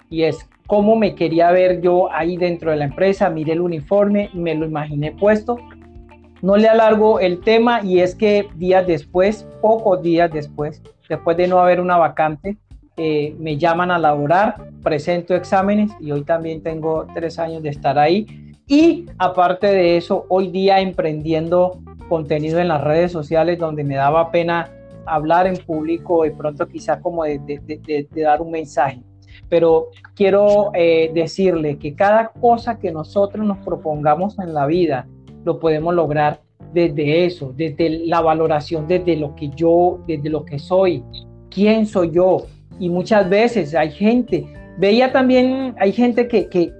Y 0.09 0.23
es 0.23 0.47
cómo 0.67 0.95
me 0.95 1.15
quería 1.15 1.51
ver 1.51 1.81
yo 1.81 2.09
ahí 2.11 2.37
dentro 2.37 2.71
de 2.71 2.77
la 2.77 2.85
empresa, 2.85 3.29
miré 3.29 3.53
el 3.53 3.61
uniforme, 3.61 4.29
me 4.33 4.55
lo 4.55 4.65
imaginé 4.65 5.11
puesto. 5.11 5.57
No 6.41 6.55
le 6.55 6.69
alargo 6.69 7.19
el 7.19 7.41
tema 7.41 7.83
y 7.83 7.99
es 7.99 8.15
que 8.15 8.47
días 8.55 8.87
después, 8.87 9.45
pocos 9.61 10.01
días 10.01 10.31
después, 10.31 10.81
después 11.09 11.35
de 11.35 11.47
no 11.47 11.59
haber 11.59 11.81
una 11.81 11.97
vacante, 11.97 12.57
eh, 12.99 13.33
me 13.39 13.57
llaman 13.57 13.91
a 13.91 13.97
laborar, 13.97 14.55
presento 14.83 15.33
exámenes 15.33 15.89
y 16.01 16.11
hoy 16.11 16.23
también 16.23 16.61
tengo 16.61 17.07
tres 17.13 17.39
años 17.39 17.63
de 17.63 17.69
estar 17.69 17.97
ahí. 17.97 18.27
Y 18.67 19.05
aparte 19.17 19.67
de 19.67 19.95
eso, 19.95 20.25
hoy 20.27 20.49
día 20.49 20.81
emprendiendo 20.81 21.79
contenido 22.09 22.59
en 22.59 22.67
las 22.67 22.83
redes 22.83 23.11
sociales 23.11 23.57
donde 23.57 23.85
me 23.85 23.95
daba 23.95 24.31
pena 24.31 24.69
hablar 25.05 25.47
en 25.47 25.55
público 25.55 26.25
y 26.25 26.31
pronto 26.31 26.67
quizá 26.67 26.99
como 26.99 27.23
de, 27.23 28.07
dar 28.11 28.41
un 28.41 28.51
mensaje. 28.51 29.01
Pero 29.47 29.87
quiero 30.13 30.71
eh, 30.73 31.09
decirle 31.13 31.77
que 31.77 31.95
cada 31.95 32.33
cosa 32.33 32.79
que 32.79 32.91
nosotros 32.91 33.45
nos 33.45 33.59
propongamos 33.59 34.37
en 34.39 34.53
la 34.53 34.65
vida 34.65 35.07
lo 35.45 35.57
podemos 35.57 35.95
lograr 35.95 36.41
desde 36.73 37.25
eso, 37.25 37.53
desde 37.55 38.05
la 38.05 38.19
valoración, 38.19 38.87
desde 38.87 39.15
lo 39.15 39.33
que 39.35 39.49
yo, 39.49 40.01
desde 40.05 40.29
lo 40.29 40.43
que 40.43 40.59
soy, 40.59 41.03
quién 41.49 41.85
soy 41.85 42.11
yo, 42.11 42.45
y 42.79 42.89
muchas 42.89 43.29
veces 43.29 43.75
hay 43.75 43.91
gente, 43.91 44.47
veía 44.77 45.11
también, 45.11 45.75
hay 45.79 45.91
gente 45.91 46.27
que, 46.27 46.73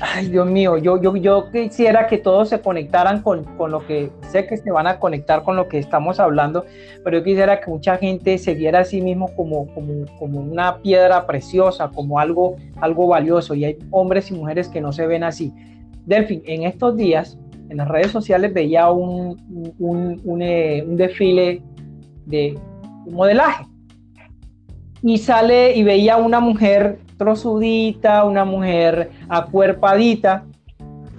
ay 0.00 0.28
Dios 0.28 0.50
mío, 0.50 0.76
yo, 0.78 1.00
yo, 1.00 1.14
yo 1.16 1.50
quisiera 1.52 2.06
que 2.08 2.18
todos 2.18 2.48
se 2.48 2.60
conectaran 2.60 3.22
con, 3.22 3.44
con, 3.56 3.70
lo 3.70 3.86
que 3.86 4.10
sé 4.30 4.46
que 4.46 4.56
se 4.56 4.70
van 4.70 4.86
a 4.86 4.98
conectar 4.98 5.42
con 5.42 5.56
lo 5.56 5.68
que 5.68 5.78
estamos 5.78 6.18
hablando, 6.18 6.64
pero 7.04 7.18
yo 7.18 7.24
quisiera 7.24 7.60
que 7.60 7.70
mucha 7.70 7.96
gente 7.96 8.36
se 8.38 8.54
viera 8.54 8.80
a 8.80 8.84
sí 8.84 9.00
mismo 9.00 9.34
como, 9.36 9.72
como, 9.72 10.06
como 10.18 10.40
una 10.40 10.78
piedra 10.78 11.26
preciosa, 11.26 11.88
como 11.88 12.18
algo, 12.18 12.56
algo 12.80 13.06
valioso, 13.06 13.54
y 13.54 13.64
hay 13.64 13.78
hombres 13.90 14.30
y 14.30 14.34
mujeres 14.34 14.68
que 14.68 14.80
no 14.80 14.92
se 14.92 15.06
ven 15.06 15.22
así. 15.22 15.52
Delfín, 16.06 16.42
en 16.46 16.64
estos 16.64 16.96
días, 16.96 17.38
en 17.68 17.76
las 17.76 17.86
redes 17.86 18.10
sociales 18.10 18.52
veía 18.52 18.90
un, 18.90 19.36
un, 19.78 20.20
un, 20.24 20.42
eh, 20.42 20.84
un 20.84 20.96
desfile 20.96 21.62
de 22.26 22.58
modelaje 23.06 23.69
y 25.02 25.18
sale 25.18 25.76
y 25.76 25.82
veía 25.82 26.16
una 26.16 26.40
mujer 26.40 26.98
trozudita, 27.16 28.24
una 28.24 28.44
mujer 28.44 29.10
acuerpadita, 29.28 30.44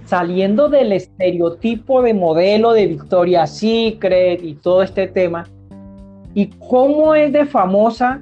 saliendo 0.06 0.68
del 0.68 0.92
estereotipo 0.92 2.02
de 2.02 2.14
modelo 2.14 2.74
de 2.74 2.88
Victoria's 2.88 3.58
Secret 3.58 4.44
y 4.44 4.56
todo 4.56 4.84
este 4.84 5.08
tema, 5.08 5.46
y 6.34 6.48
cómo 6.48 7.16
es 7.16 7.32
de 7.32 7.46
famosa 7.46 8.22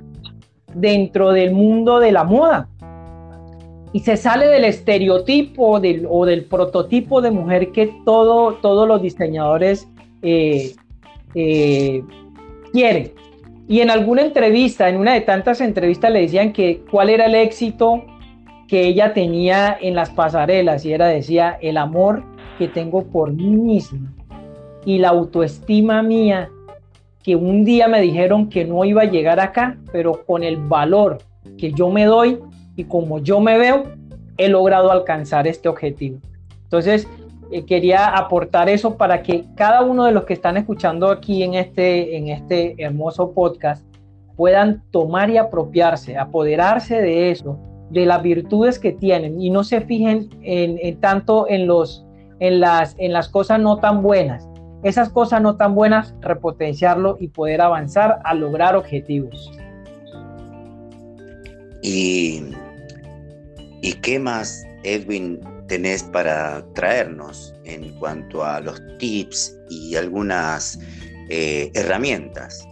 dentro 0.73 1.31
del 1.31 1.51
mundo 1.51 1.99
de 1.99 2.11
la 2.11 2.23
moda. 2.23 2.69
Y 3.91 4.01
se 4.01 4.17
sale 4.17 4.45
del 4.47 4.65
estereotipo 4.65 5.79
o 6.09 6.25
del 6.25 6.45
prototipo 6.45 7.21
de 7.21 7.31
mujer 7.31 7.71
que 7.71 7.91
todo, 8.05 8.53
todos 8.61 8.87
los 8.87 9.01
diseñadores 9.01 9.87
eh, 10.21 10.75
eh, 11.33 12.03
quieren. 12.71 13.13
Y 13.69 13.81
en 13.81 13.91
alguna 13.91 14.23
entrevista, 14.23 14.89
en 14.89 14.97
una 14.97 15.13
de 15.13 15.21
tantas 15.21 15.61
entrevistas, 15.61 16.11
le 16.11 16.21
decían 16.21 16.53
que 16.53 16.81
cuál 16.89 17.07
era 17.07 17.27
el 17.27 17.35
éxito 17.35 18.03
que 18.67 18.87
ella 18.87 19.13
tenía 19.13 19.77
en 19.79 19.93
las 19.93 20.09
pasarelas 20.09 20.83
y 20.85 20.91
era 20.91 21.05
decía 21.05 21.59
el 21.61 21.77
amor 21.77 22.23
que 22.57 22.67
tengo 22.67 23.03
por 23.03 23.31
mí 23.31 23.45
misma 23.45 24.11
y 24.85 24.97
la 24.97 25.09
autoestima 25.09 26.01
mía 26.01 26.49
que 27.21 27.35
un 27.35 27.63
día 27.63 27.87
me 27.87 28.01
dijeron 28.01 28.49
que 28.49 28.65
no 28.65 28.85
iba 28.85 29.03
a 29.03 29.05
llegar 29.05 29.39
acá, 29.39 29.77
pero 29.91 30.25
con 30.25 30.43
el 30.43 30.57
valor 30.57 31.19
que 31.55 31.71
yo 31.71 31.89
me 31.89 32.05
doy 32.05 32.39
y 32.75 32.85
como 32.85 33.19
yo 33.19 33.39
me 33.39 33.59
veo, 33.59 33.83
he 34.37 34.49
logrado 34.49 34.91
alcanzar 34.91 35.45
este 35.45 35.69
objetivo. 35.69 36.17
Entonces, 36.63 37.07
eh, 37.51 37.65
quería 37.65 38.15
aportar 38.15 38.69
eso 38.69 38.95
para 38.95 39.23
que 39.23 39.45
cada 39.55 39.81
uno 39.81 40.05
de 40.05 40.11
los 40.11 40.25
que 40.25 40.33
están 40.33 40.57
escuchando 40.57 41.09
aquí 41.09 41.41
en 41.41 41.55
este, 41.55 42.15
en 42.15 42.27
este 42.27 42.75
hermoso 42.77 43.31
podcast 43.31 43.83
puedan 44.35 44.83
tomar 44.91 45.29
y 45.29 45.37
apropiarse, 45.37 46.17
apoderarse 46.17 47.01
de 47.01 47.31
eso, 47.31 47.59
de 47.89 48.05
las 48.05 48.21
virtudes 48.21 48.77
que 48.77 48.91
tienen 48.91 49.41
y 49.41 49.49
no 49.49 49.63
se 49.63 49.81
fijen 49.81 50.29
en, 50.43 50.99
tanto 50.99 51.49
en, 51.49 51.65
los, 51.65 52.05
en, 52.39 52.59
las, 52.59 52.95
en 52.99 53.13
las 53.13 53.29
cosas 53.29 53.59
no 53.59 53.77
tan 53.77 54.01
buenas. 54.03 54.47
Esas 54.83 55.09
cosas 55.09 55.41
no 55.41 55.57
tan 55.57 55.75
buenas, 55.75 56.15
repotenciarlo 56.21 57.17
y 57.19 57.29
poder 57.29 57.61
avanzar 57.61 58.19
a 58.23 58.33
lograr 58.33 58.75
objetivos. 58.75 59.51
¿Y, 61.81 62.43
y 63.81 63.93
qué 64.01 64.19
más, 64.19 64.63
Edwin, 64.83 65.39
tenés 65.69 66.03
para 66.03 66.65
traernos 66.73 67.53
en 67.63 67.93
cuanto 67.99 68.43
a 68.43 68.59
los 68.59 68.81
tips 68.97 69.55
y 69.69 69.95
algunas 69.95 70.77
eh, 71.29 71.71
herramientas 71.73 72.67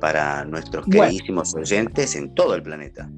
para 0.00 0.44
nuestros 0.44 0.84
queridísimos 0.86 1.54
oyentes 1.54 2.14
en 2.14 2.34
todo 2.34 2.54
el 2.54 2.62
planeta? 2.62 3.08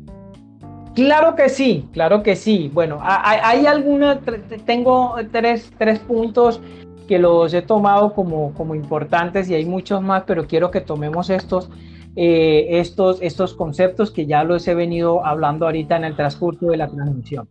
Claro 0.94 1.34
que 1.34 1.48
sí, 1.48 1.88
claro 1.92 2.22
que 2.22 2.36
sí. 2.36 2.70
Bueno, 2.72 3.00
hay, 3.02 3.66
alguna, 3.66 4.20
tengo 4.64 5.16
tres, 5.32 5.70
tres, 5.76 5.98
puntos 5.98 6.60
que 7.08 7.18
los 7.18 7.52
he 7.52 7.62
tomado 7.62 8.14
como, 8.14 8.54
como 8.54 8.74
importantes 8.74 9.50
y 9.50 9.54
hay 9.54 9.64
muchos 9.64 10.00
más, 10.00 10.24
pero 10.26 10.46
quiero 10.46 10.70
que 10.70 10.80
tomemos 10.80 11.28
estos, 11.28 11.70
eh, 12.16 12.66
estos, 12.70 13.20
estos 13.20 13.54
conceptos 13.54 14.10
que 14.10 14.26
ya 14.26 14.44
los 14.44 14.66
he 14.68 14.74
venido 14.74 15.24
hablando 15.24 15.66
ahorita 15.66 15.96
en 15.96 16.04
el 16.04 16.16
transcurso 16.16 16.66
de 16.66 16.76
la 16.76 16.88
transmisión. 16.88 17.48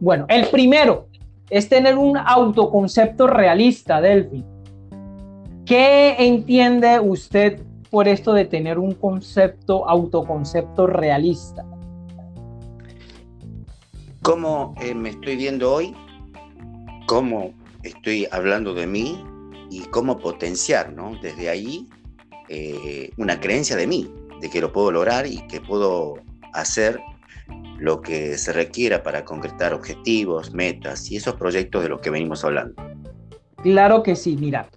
Bueno, 0.00 0.26
el 0.28 0.46
primero 0.46 1.07
es 1.50 1.68
tener 1.68 1.96
un 1.96 2.16
autoconcepto 2.16 3.26
realista, 3.26 4.00
Delphi. 4.00 4.44
¿Qué 5.64 6.16
entiende 6.18 6.98
usted 7.00 7.62
por 7.90 8.08
esto 8.08 8.32
de 8.32 8.44
tener 8.44 8.78
un 8.78 8.94
concepto, 8.94 9.88
autoconcepto 9.88 10.86
realista? 10.86 11.64
¿Cómo 14.22 14.74
eh, 14.80 14.94
me 14.94 15.10
estoy 15.10 15.36
viendo 15.36 15.72
hoy? 15.72 15.94
¿Cómo 17.06 17.52
estoy 17.82 18.26
hablando 18.30 18.74
de 18.74 18.86
mí? 18.86 19.22
Y 19.70 19.80
cómo 19.86 20.18
potenciar, 20.18 20.92
¿no? 20.92 21.16
Desde 21.22 21.48
ahí 21.48 21.86
eh, 22.48 23.10
una 23.18 23.38
creencia 23.38 23.76
de 23.76 23.86
mí, 23.86 24.10
de 24.40 24.48
que 24.50 24.60
lo 24.60 24.72
puedo 24.72 24.90
lograr 24.90 25.26
y 25.26 25.46
que 25.48 25.60
puedo 25.60 26.14
hacer 26.54 27.00
lo 27.78 28.00
que 28.00 28.36
se 28.36 28.52
requiera 28.52 29.02
para 29.02 29.24
concretar 29.24 29.72
objetivos, 29.72 30.52
metas 30.52 31.10
y 31.10 31.16
esos 31.16 31.34
proyectos 31.34 31.82
de 31.82 31.88
los 31.88 32.00
que 32.00 32.10
venimos 32.10 32.44
hablando. 32.44 32.74
Claro 33.62 34.02
que 34.02 34.16
sí, 34.16 34.36
mira. 34.38 34.68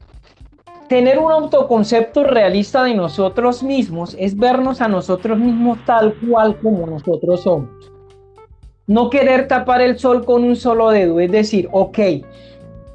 Tener 0.88 1.20
un 1.20 1.31
autoconcepto 1.31 2.24
realista 2.24 2.84
de 2.84 2.93
nosotros 2.93 3.63
mismos 3.63 4.15
es 4.20 4.36
vernos 4.38 4.81
a 4.81 4.88
nosotros 4.88 5.38
mismos 5.39 5.79
tal 5.86 6.15
cual 6.15 6.60
como 6.60 6.86
nosotros 6.86 7.41
somos. 7.41 7.70
No 8.88 9.10
querer 9.10 9.48
tapar 9.48 9.81
el 9.81 9.98
sol 9.98 10.25
con 10.25 10.43
un 10.43 10.55
solo 10.55 10.89
dedo, 10.89 11.20
es 11.22 11.31
decir, 11.31 11.70
ok, 11.72 12.00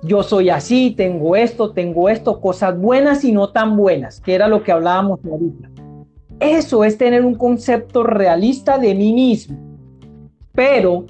yo 0.03 0.23
soy 0.23 0.51
así, 0.51 0.91
tengo 0.95 1.37
esto, 1.37 1.73
tengo 1.73 2.11
esto, 2.11 2.41
cosas 2.41 2.79
buenas 2.79 3.25
y 3.25 3.33
no 3.33 3.49
tan 3.49 3.77
buenas, 3.77 4.21
que 4.21 4.35
era 4.35 4.47
lo 4.47 4.63
que 4.63 4.73
hablábamos 4.73 5.21
ahorita. 5.25 5.71
Eso 6.39 6.85
es 6.85 6.99
tener 6.99 7.25
un 7.25 7.35
concepto 7.35 8.03
realista 8.03 8.77
de 8.77 8.95
mí 8.95 9.15
mismo 9.15 9.66
pero 10.57 11.07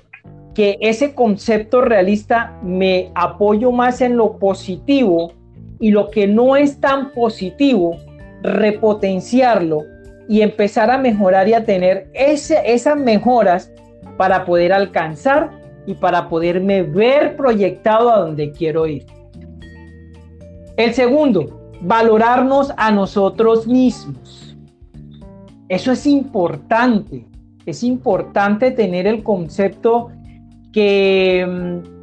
que 0.54 0.76
ese 0.80 1.14
concepto 1.14 1.80
realista 1.80 2.58
me 2.62 3.10
apoyo 3.14 3.72
más 3.72 4.02
en 4.02 4.16
lo 4.16 4.38
positivo 4.38 5.32
y 5.80 5.90
lo 5.90 6.10
que 6.10 6.26
no 6.26 6.56
es 6.56 6.80
tan 6.80 7.12
positivo, 7.12 7.96
repotenciarlo 8.42 9.82
y 10.28 10.40
empezar 10.40 10.90
a 10.90 10.98
mejorar 10.98 11.48
y 11.48 11.54
a 11.54 11.64
tener 11.64 12.10
esas 12.14 12.98
mejoras 12.98 13.70
para 14.16 14.44
poder 14.44 14.72
alcanzar 14.72 15.50
y 15.86 15.94
para 15.94 16.28
poderme 16.28 16.82
ver 16.82 17.36
proyectado 17.36 18.10
a 18.10 18.18
donde 18.18 18.50
quiero 18.50 18.86
ir. 18.86 19.06
El 20.76 20.92
segundo, 20.94 21.70
valorarnos 21.80 22.72
a 22.76 22.90
nosotros 22.90 23.66
mismos. 23.66 24.56
Eso 25.68 25.92
es 25.92 26.06
importante 26.06 27.26
es 27.66 27.82
importante 27.82 28.70
tener 28.70 29.06
el 29.06 29.22
concepto 29.22 30.10
que 30.72 31.44
mm, 31.46 31.96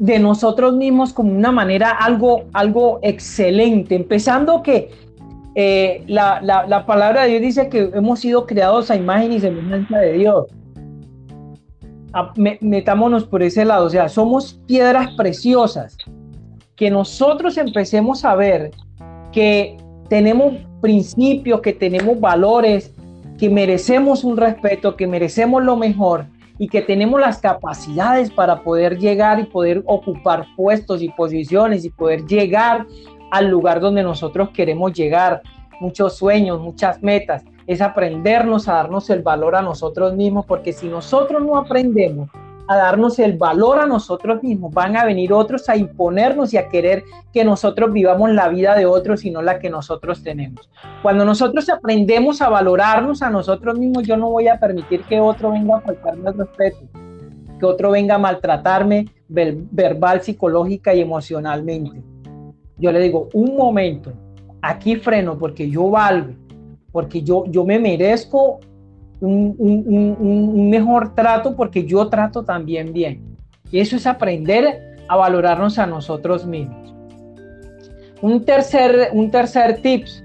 de 0.00 0.18
nosotros 0.18 0.74
mismos 0.74 1.12
como 1.12 1.32
una 1.32 1.52
manera 1.52 1.90
algo, 1.90 2.44
algo 2.52 2.98
excelente, 3.02 3.94
empezando 3.94 4.62
que 4.62 4.90
eh, 5.54 6.02
la, 6.06 6.84
palabra 6.86 7.22
de 7.22 7.28
Dios 7.30 7.42
dice 7.42 7.68
que 7.68 7.90
hemos 7.92 8.20
sido 8.20 8.46
creados 8.46 8.90
a 8.90 8.96
imagen 8.96 9.32
y 9.32 9.40
semejanza 9.40 9.98
de 9.98 10.12
Dios. 10.14 10.46
Ah, 12.12 12.32
metámonos 12.60 13.24
por 13.24 13.42
ese 13.42 13.64
lado, 13.64 13.86
o 13.86 13.90
sea, 13.90 14.08
somos 14.08 14.54
piedras 14.66 15.12
preciosas. 15.16 15.96
Que 16.76 16.90
nosotros 16.90 17.58
empecemos 17.58 18.24
a 18.24 18.34
ver 18.34 18.70
que 19.32 19.76
tenemos 20.08 20.54
principios, 20.80 21.60
que 21.60 21.74
tenemos 21.74 22.18
valores, 22.18 22.94
que 23.40 23.48
merecemos 23.48 24.22
un 24.22 24.36
respeto, 24.36 24.96
que 24.96 25.06
merecemos 25.06 25.64
lo 25.64 25.74
mejor 25.74 26.26
y 26.58 26.68
que 26.68 26.82
tenemos 26.82 27.18
las 27.18 27.38
capacidades 27.38 28.30
para 28.30 28.62
poder 28.62 28.98
llegar 28.98 29.40
y 29.40 29.44
poder 29.44 29.82
ocupar 29.86 30.44
puestos 30.58 31.00
y 31.00 31.08
posiciones 31.08 31.86
y 31.86 31.88
poder 31.88 32.26
llegar 32.26 32.86
al 33.30 33.48
lugar 33.48 33.80
donde 33.80 34.02
nosotros 34.02 34.50
queremos 34.50 34.92
llegar. 34.92 35.40
Muchos 35.80 36.18
sueños, 36.18 36.60
muchas 36.60 37.02
metas, 37.02 37.42
es 37.66 37.80
aprendernos 37.80 38.68
a 38.68 38.74
darnos 38.74 39.08
el 39.08 39.22
valor 39.22 39.56
a 39.56 39.62
nosotros 39.62 40.14
mismos, 40.14 40.44
porque 40.44 40.74
si 40.74 40.86
nosotros 40.88 41.42
no 41.42 41.56
aprendemos 41.56 42.28
a 42.70 42.76
darnos 42.76 43.18
el 43.18 43.36
valor 43.36 43.80
a 43.80 43.86
nosotros 43.86 44.44
mismos, 44.44 44.72
van 44.72 44.96
a 44.96 45.04
venir 45.04 45.32
otros 45.32 45.68
a 45.68 45.76
imponernos 45.76 46.54
y 46.54 46.56
a 46.56 46.68
querer 46.68 47.02
que 47.32 47.44
nosotros 47.44 47.92
vivamos 47.92 48.30
la 48.30 48.48
vida 48.48 48.76
de 48.76 48.86
otros 48.86 49.24
y 49.24 49.32
no 49.32 49.42
la 49.42 49.58
que 49.58 49.68
nosotros 49.68 50.22
tenemos. 50.22 50.70
Cuando 51.02 51.24
nosotros 51.24 51.68
aprendemos 51.68 52.40
a 52.40 52.48
valorarnos 52.48 53.22
a 53.22 53.30
nosotros 53.30 53.76
mismos, 53.76 54.06
yo 54.06 54.16
no 54.16 54.30
voy 54.30 54.46
a 54.46 54.60
permitir 54.60 55.02
que 55.02 55.18
otro 55.18 55.50
venga 55.50 55.78
a 55.78 55.80
faltarme 55.80 56.30
el 56.30 56.38
respeto, 56.38 56.78
que 57.58 57.66
otro 57.66 57.90
venga 57.90 58.14
a 58.14 58.18
maltratarme 58.18 59.06
verbal, 59.26 60.20
psicológica 60.20 60.94
y 60.94 61.00
emocionalmente. 61.00 62.04
Yo 62.78 62.92
le 62.92 63.00
digo, 63.00 63.30
un 63.34 63.56
momento, 63.56 64.12
aquí 64.62 64.94
freno 64.94 65.36
porque 65.36 65.68
yo 65.68 65.90
valgo, 65.90 66.34
porque 66.92 67.20
yo, 67.22 67.46
yo 67.46 67.64
me 67.64 67.80
merezco 67.80 68.60
un, 69.20 70.70
mejor 70.70 71.14
trato 71.14 71.56
porque 71.56 71.84
yo 71.84 72.08
trato 72.08 72.42
también 72.42 72.92
bien. 72.92 73.36
Y 73.70 73.80
eso 73.80 73.96
es 73.96 74.06
aprender 74.06 74.96
a 75.08 75.16
valorarnos 75.16 75.78
a 75.78 75.86
nosotros 75.86 76.46
mismos. 76.46 76.94
Un 78.22 78.44
tercer, 78.44 79.10
un 79.12 79.30
tercer 79.30 79.80
tips, 79.82 80.24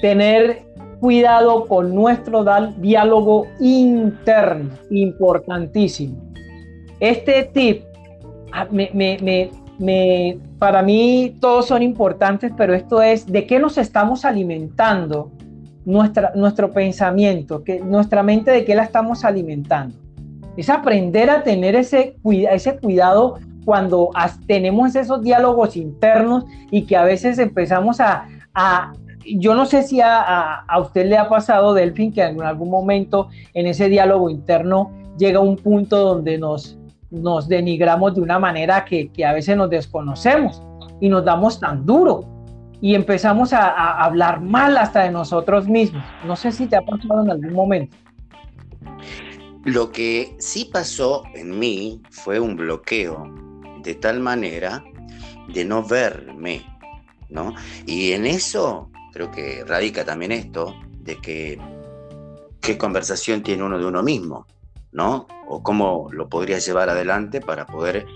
tener 0.00 0.64
cuidado 1.00 1.66
con 1.66 1.94
nuestro 1.94 2.44
diálogo 2.78 3.46
interno, 3.60 4.70
importantísimo. 4.90 6.16
Este 7.00 7.50
tip, 7.52 7.84
ah, 8.52 8.66
me, 8.70 9.50
para 10.58 10.82
mí 10.82 11.36
todos 11.40 11.66
son 11.66 11.82
importantes, 11.82 12.52
pero 12.56 12.72
esto 12.72 13.02
es 13.02 13.26
de 13.26 13.46
qué 13.46 13.58
nos 13.58 13.76
estamos 13.76 14.24
alimentando 14.24 15.30
nuestro 15.86 16.72
pensamiento, 16.72 17.62
que 17.62 17.80
nuestra 17.80 18.22
mente 18.22 18.50
de 18.50 18.64
qué 18.64 18.74
la 18.74 18.82
estamos 18.82 19.24
alimentando. 19.24 19.96
Es 20.56 20.68
aprender 20.68 21.30
a 21.30 21.42
tener 21.42 21.76
ese, 21.76 22.16
ese 22.50 22.76
cuidado 22.78 23.38
cuando 23.64 24.10
tenemos 24.46 24.96
esos 24.96 25.22
diálogos 25.22 25.76
internos 25.76 26.44
y 26.70 26.82
que 26.82 26.96
a 26.96 27.04
veces 27.04 27.38
empezamos 27.38 28.00
a, 28.00 28.26
yo 29.24 29.54
no 29.54 29.66
sé 29.66 29.84
si 29.84 30.00
a, 30.02 30.64
usted 30.80 31.06
le 31.06 31.18
ha 31.18 31.28
pasado, 31.28 31.72
Delfín, 31.72 32.12
que 32.12 32.22
en 32.22 32.42
algún 32.42 32.70
momento 32.70 33.28
en 33.54 33.66
ese 33.66 33.88
diálogo 33.88 34.28
interno 34.28 34.90
llega 35.18 35.40
un 35.40 35.56
punto 35.56 35.98
donde 35.98 36.36
nos, 36.36 36.78
nos 37.10 37.48
denigramos 37.48 38.14
de 38.14 38.22
una 38.22 38.38
manera 38.38 38.84
que, 38.84 39.08
que 39.08 39.24
a 39.24 39.32
veces 39.32 39.56
nos 39.56 39.70
desconocemos 39.70 40.62
y 41.00 41.08
nos 41.08 41.24
damos 41.24 41.60
tan 41.60 41.86
duro 41.86 42.35
y 42.80 42.94
empezamos 42.94 43.52
a, 43.52 44.04
hablar 44.04 44.40
mal 44.40 44.76
hasta 44.76 45.04
de 45.04 45.10
nosotros 45.10 45.68
mismos. 45.68 46.04
No 46.24 46.36
sé 46.36 46.52
si 46.52 46.66
te 46.66 46.76
ha 46.76 46.82
pasado 46.82 47.22
en 47.22 47.30
algún 47.30 47.52
momento. 47.52 47.96
Lo 49.64 49.90
que 49.90 50.36
sí 50.38 50.68
pasó 50.72 51.24
en 51.34 51.58
mí 51.58 52.02
fue 52.10 52.38
un 52.38 52.56
bloqueo 52.56 53.34
de 53.82 53.94
tal 53.94 54.20
manera 54.20 54.84
de 55.52 55.64
no 55.64 55.82
verme, 55.82 56.64
¿no? 57.28 57.54
Y 57.84 58.12
en 58.12 58.26
eso 58.26 58.90
creo 59.12 59.30
que 59.30 59.64
radica 59.66 60.04
también 60.04 60.32
esto 60.32 60.74
de 61.00 61.16
que 61.16 61.58
qué 62.60 62.76
conversación 62.76 63.42
tiene 63.42 63.62
uno 63.62 63.78
de 63.78 63.86
uno 63.86 64.02
mismo, 64.02 64.46
¿no? 64.92 65.26
O 65.48 65.62
cómo 65.62 66.08
lo 66.12 66.28
podría 66.28 66.58
llevar 66.58 66.88
adelante 66.88 67.40
para 67.40 67.66
poder 67.66 68.06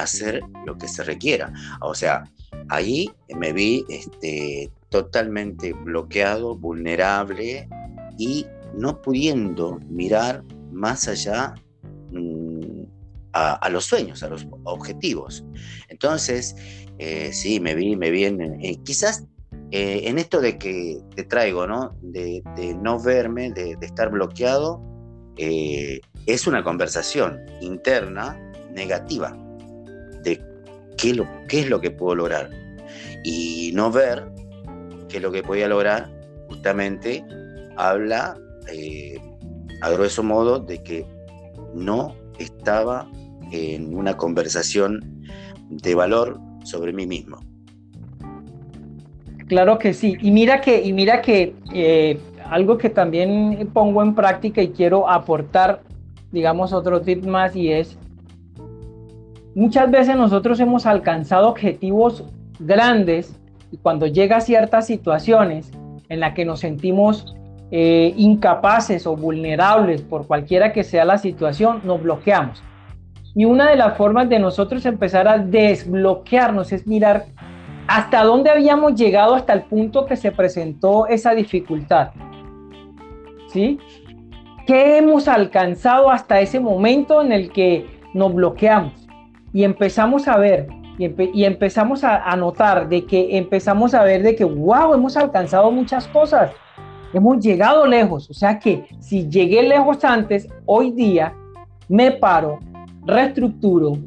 hacer 0.00 0.40
lo 0.64 0.76
que 0.78 0.88
se 0.88 1.04
requiera. 1.04 1.52
O 1.80 1.94
sea, 1.94 2.24
ahí 2.68 3.10
me 3.36 3.52
vi 3.52 3.84
este, 3.88 4.70
totalmente 4.88 5.72
bloqueado, 5.72 6.56
vulnerable 6.56 7.68
y 8.18 8.46
no 8.74 9.00
pudiendo 9.02 9.78
mirar 9.88 10.44
más 10.72 11.08
allá 11.08 11.54
mm, 12.12 12.84
a, 13.32 13.68
los 13.68 13.84
sueños, 13.84 14.22
a 14.22 14.28
los 14.28 14.46
objetivos. 14.64 15.44
Entonces, 15.88 16.56
eh, 16.98 17.30
sí, 17.32 17.60
me 17.60 17.74
vi, 17.74 17.94
me 17.94 18.10
vi 18.10 18.24
en, 18.24 18.82
quizás 18.82 19.24
eh, 19.72 20.02
en 20.04 20.18
esto 20.18 20.40
de 20.40 20.56
que 20.56 20.98
te 21.14 21.24
traigo, 21.24 21.66
¿no? 21.66 21.94
De, 22.00 22.42
no 22.80 22.98
verme, 22.98 23.50
de, 23.50 23.76
estar 23.82 24.10
bloqueado, 24.10 24.80
eh, 25.36 26.00
es 26.24 26.46
una 26.46 26.64
conversación 26.64 27.38
interna 27.60 28.40
negativa 28.72 29.36
qué, 30.96 31.10
es 31.48 31.68
lo 31.68 31.80
que 31.80 31.90
puedo 31.90 32.14
lograr. 32.14 32.50
Y 33.24 33.72
no 33.74 33.90
ver 33.90 34.24
qué 35.08 35.16
es 35.16 35.22
lo 35.22 35.32
que 35.32 35.42
podía 35.42 35.68
lograr, 35.68 36.10
justamente 36.48 37.24
habla 37.76 38.36
a 39.82 39.90
grueso 39.90 40.22
modo 40.22 40.58
de 40.58 40.82
que 40.82 41.06
no 41.74 42.14
estaba 42.38 43.08
en 43.52 43.94
una 43.94 44.16
conversación 44.16 45.24
de 45.68 45.94
valor 45.94 46.38
sobre 46.64 46.92
mí 46.92 47.06
mismo. 47.06 47.38
Claro 49.48 49.78
que 49.78 49.94
sí. 49.94 50.16
Y 50.20 50.30
mira 50.32 50.60
que, 50.60 50.82
y 50.82 50.92
mira 50.92 51.22
que 51.22 51.54
eh, 51.72 52.18
algo 52.50 52.78
que 52.78 52.90
también 52.90 53.68
pongo 53.72 54.02
en 54.02 54.14
práctica 54.14 54.60
y 54.62 54.68
quiero 54.68 55.08
aportar, 55.08 55.82
digamos, 56.32 56.72
otro 56.72 57.00
tip 57.00 57.24
más 57.24 57.54
y 57.54 57.72
es, 57.72 57.96
muchas 59.56 59.90
veces 59.90 60.14
nosotros 60.16 60.60
hemos 60.60 60.84
alcanzado 60.84 61.48
objetivos 61.48 62.24
grandes 62.60 63.34
y 63.72 63.78
cuando 63.78 64.06
llega 64.06 64.36
a 64.36 64.40
ciertas 64.40 64.86
situaciones 64.86 65.72
en 66.10 66.20
las 66.20 66.34
que 66.34 66.44
nos 66.44 66.60
sentimos 66.60 67.34
eh, 67.70 68.12
incapaces 68.16 69.06
o 69.06 69.16
vulnerables 69.16 70.02
por 70.02 70.26
cualquiera 70.26 70.72
que 70.72 70.84
sea 70.84 71.06
la 71.06 71.16
situación, 71.16 71.80
nos 71.84 72.02
bloqueamos. 72.02 72.62
Y 73.34 73.46
una 73.46 73.70
de 73.70 73.76
las 73.76 73.96
formas 73.96 74.28
de 74.28 74.38
nosotros 74.38 74.84
empezar 74.84 75.26
a 75.26 75.38
desbloquearnos 75.38 76.72
es 76.72 76.86
mirar 76.86 77.24
hasta 77.88 78.24
dónde 78.24 78.50
habíamos 78.50 78.94
llegado 78.94 79.34
hasta 79.34 79.54
el 79.54 79.62
punto 79.62 80.04
que 80.04 80.16
se 80.16 80.32
presentó 80.32 81.06
esa 81.06 81.34
dificultad. 81.34 82.10
¿Sí? 83.48 83.78
¿Qué 84.66 84.98
hemos 84.98 85.28
alcanzado 85.28 86.10
hasta 86.10 86.40
ese 86.40 86.60
momento 86.60 87.22
en 87.22 87.32
el 87.32 87.50
que 87.50 87.86
nos 88.12 88.34
bloqueamos? 88.34 89.05
Y 89.56 89.64
empezamos 89.64 90.28
a 90.28 90.36
ver, 90.36 90.68
y, 90.98 91.44
empezamos 91.44 92.04
a, 92.04 92.30
a 92.30 92.36
notar 92.36 92.88
de 92.88 93.06
que 93.06 93.38
empezamos 93.38 93.94
a 93.94 94.04
ver 94.04 94.22
de 94.22 94.36
que, 94.36 94.44
wow, 94.44 94.92
hemos 94.92 95.16
alcanzado 95.16 95.70
muchas 95.70 96.06
cosas 96.08 96.50
hemos 97.12 97.38
llegado 97.38 97.86
lejos. 97.86 98.28
O 98.30 98.34
sea 98.34 98.58
que 98.58 98.86
si 99.00 99.28
llegué 99.28 99.62
lejos 99.62 100.04
antes, 100.04 100.48
hoy 100.66 100.90
día 100.92 101.34
me 101.88 102.12
paro, 102.12 102.58
reestructuro, 103.06 103.98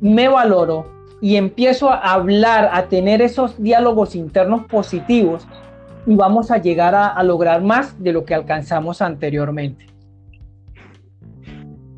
me 0.00 0.28
valoro 0.28 0.86
y 1.20 1.36
empiezo 1.36 1.90
a 1.90 1.98
hablar, 1.98 2.70
a 2.72 2.88
tener 2.88 3.20
esos 3.20 3.60
diálogos 3.60 4.14
internos 4.14 4.66
positivos 4.66 5.46
y 6.06 6.14
vamos 6.14 6.50
a 6.50 6.58
llegar 6.58 6.94
a, 6.94 7.22
lograr 7.22 7.62
más 7.62 8.02
de 8.02 8.12
lo 8.12 8.24
que 8.24 8.34
alcanzamos 8.34 9.02
anteriormente. 9.02 9.86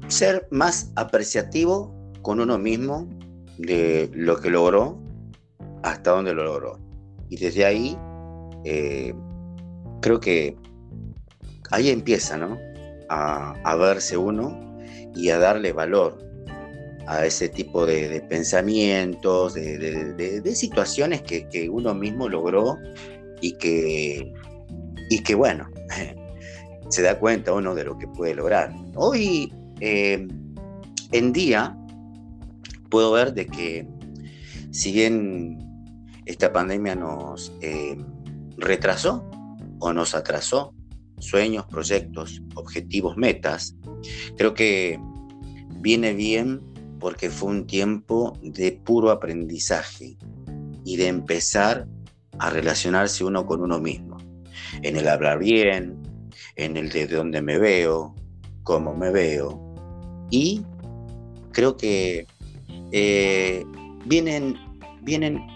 Ser 0.08 0.48
más 0.50 0.90
apreciativo 0.96 1.94
con 2.22 2.40
uno 2.40 2.58
mismo 2.58 3.08
de 3.58 4.10
lo 4.14 4.40
que 4.40 4.50
logró 4.50 4.98
hasta 5.82 6.12
dónde 6.12 6.34
lo 6.34 6.44
logró. 6.44 6.78
Y 7.28 7.36
desde 7.36 7.64
ahí 7.64 7.96
eh, 8.64 9.14
creo 10.00 10.20
que 10.20 10.56
ahí 11.70 11.90
empieza, 11.90 12.36
¿no? 12.36 12.58
A, 13.08 13.76
verse 13.76 14.16
uno 14.16 14.78
y 15.16 15.30
a 15.30 15.38
darle 15.38 15.72
valor 15.72 16.16
a 17.08 17.26
ese 17.26 17.48
tipo 17.48 17.84
de, 17.84 18.20
pensamientos, 18.28 19.54
de, 19.54 20.52
situaciones 20.54 21.22
que, 21.22 21.68
uno 21.68 21.92
mismo 21.92 22.28
logró 22.28 22.78
y 23.40 23.52
que, 23.52 24.32
y 25.08 25.22
que 25.24 25.34
bueno, 25.34 25.68
se 26.88 27.02
da 27.02 27.18
cuenta 27.18 27.52
uno 27.52 27.74
de 27.74 27.84
lo 27.84 27.98
que 27.98 28.06
puede 28.06 28.34
lograr. 28.34 28.72
Hoy 28.94 29.52
eh, 29.80 30.28
en 31.10 31.32
día 31.32 31.76
puedo 32.90 33.12
ver 33.12 33.32
de 33.32 33.46
que 33.46 33.86
si 34.70 34.92
bien 34.92 35.58
esta 36.26 36.52
pandemia 36.52 36.94
nos 36.94 37.52
eh, 37.60 37.96
retrasó 38.56 39.28
o 39.78 39.92
nos 39.92 40.14
atrasó 40.14 40.74
sueños, 41.18 41.66
proyectos, 41.66 42.42
objetivos, 42.54 43.16
metas, 43.16 43.76
creo 44.36 44.54
que 44.54 44.98
viene 45.80 46.12
bien 46.14 46.60
porque 46.98 47.30
fue 47.30 47.50
un 47.50 47.66
tiempo 47.66 48.38
de 48.42 48.72
puro 48.72 49.10
aprendizaje 49.10 50.16
y 50.84 50.96
de 50.96 51.08
empezar 51.08 51.86
a 52.38 52.50
relacionarse 52.50 53.24
uno 53.24 53.46
con 53.46 53.62
uno 53.62 53.80
mismo, 53.80 54.16
en 54.82 54.96
el 54.96 55.08
hablar 55.08 55.38
bien, 55.38 56.00
en 56.56 56.76
el 56.76 56.90
de 56.90 57.06
dónde 57.06 57.42
me 57.42 57.58
veo, 57.58 58.14
cómo 58.62 58.94
me 58.94 59.10
veo. 59.10 59.74
Y 60.30 60.62
creo 61.52 61.76
que 61.76 62.26
eh, 62.92 63.64
vienen, 64.04 64.56
vienen, 65.02 65.46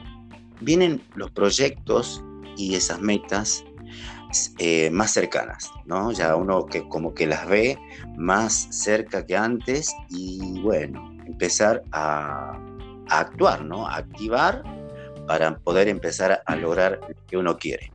vienen 0.60 1.02
los 1.14 1.30
proyectos 1.30 2.22
y 2.56 2.74
esas 2.74 3.00
metas 3.00 3.64
eh, 4.58 4.90
más 4.90 5.12
cercanas, 5.12 5.70
¿no? 5.86 6.10
Ya 6.10 6.34
uno 6.34 6.66
que 6.66 6.88
como 6.88 7.14
que 7.14 7.26
las 7.26 7.48
ve 7.48 7.78
más 8.16 8.66
cerca 8.70 9.24
que 9.24 9.36
antes 9.36 9.94
y 10.10 10.60
bueno, 10.60 11.14
empezar 11.26 11.82
a, 11.92 12.58
actuar, 13.08 13.64
¿no? 13.64 13.86
A 13.86 13.96
activar 13.96 14.62
para 15.26 15.56
poder 15.58 15.88
empezar 15.88 16.42
a 16.44 16.56
lograr 16.56 16.98
lo 17.08 17.26
que 17.26 17.36
uno 17.36 17.56
quiere. 17.58 17.92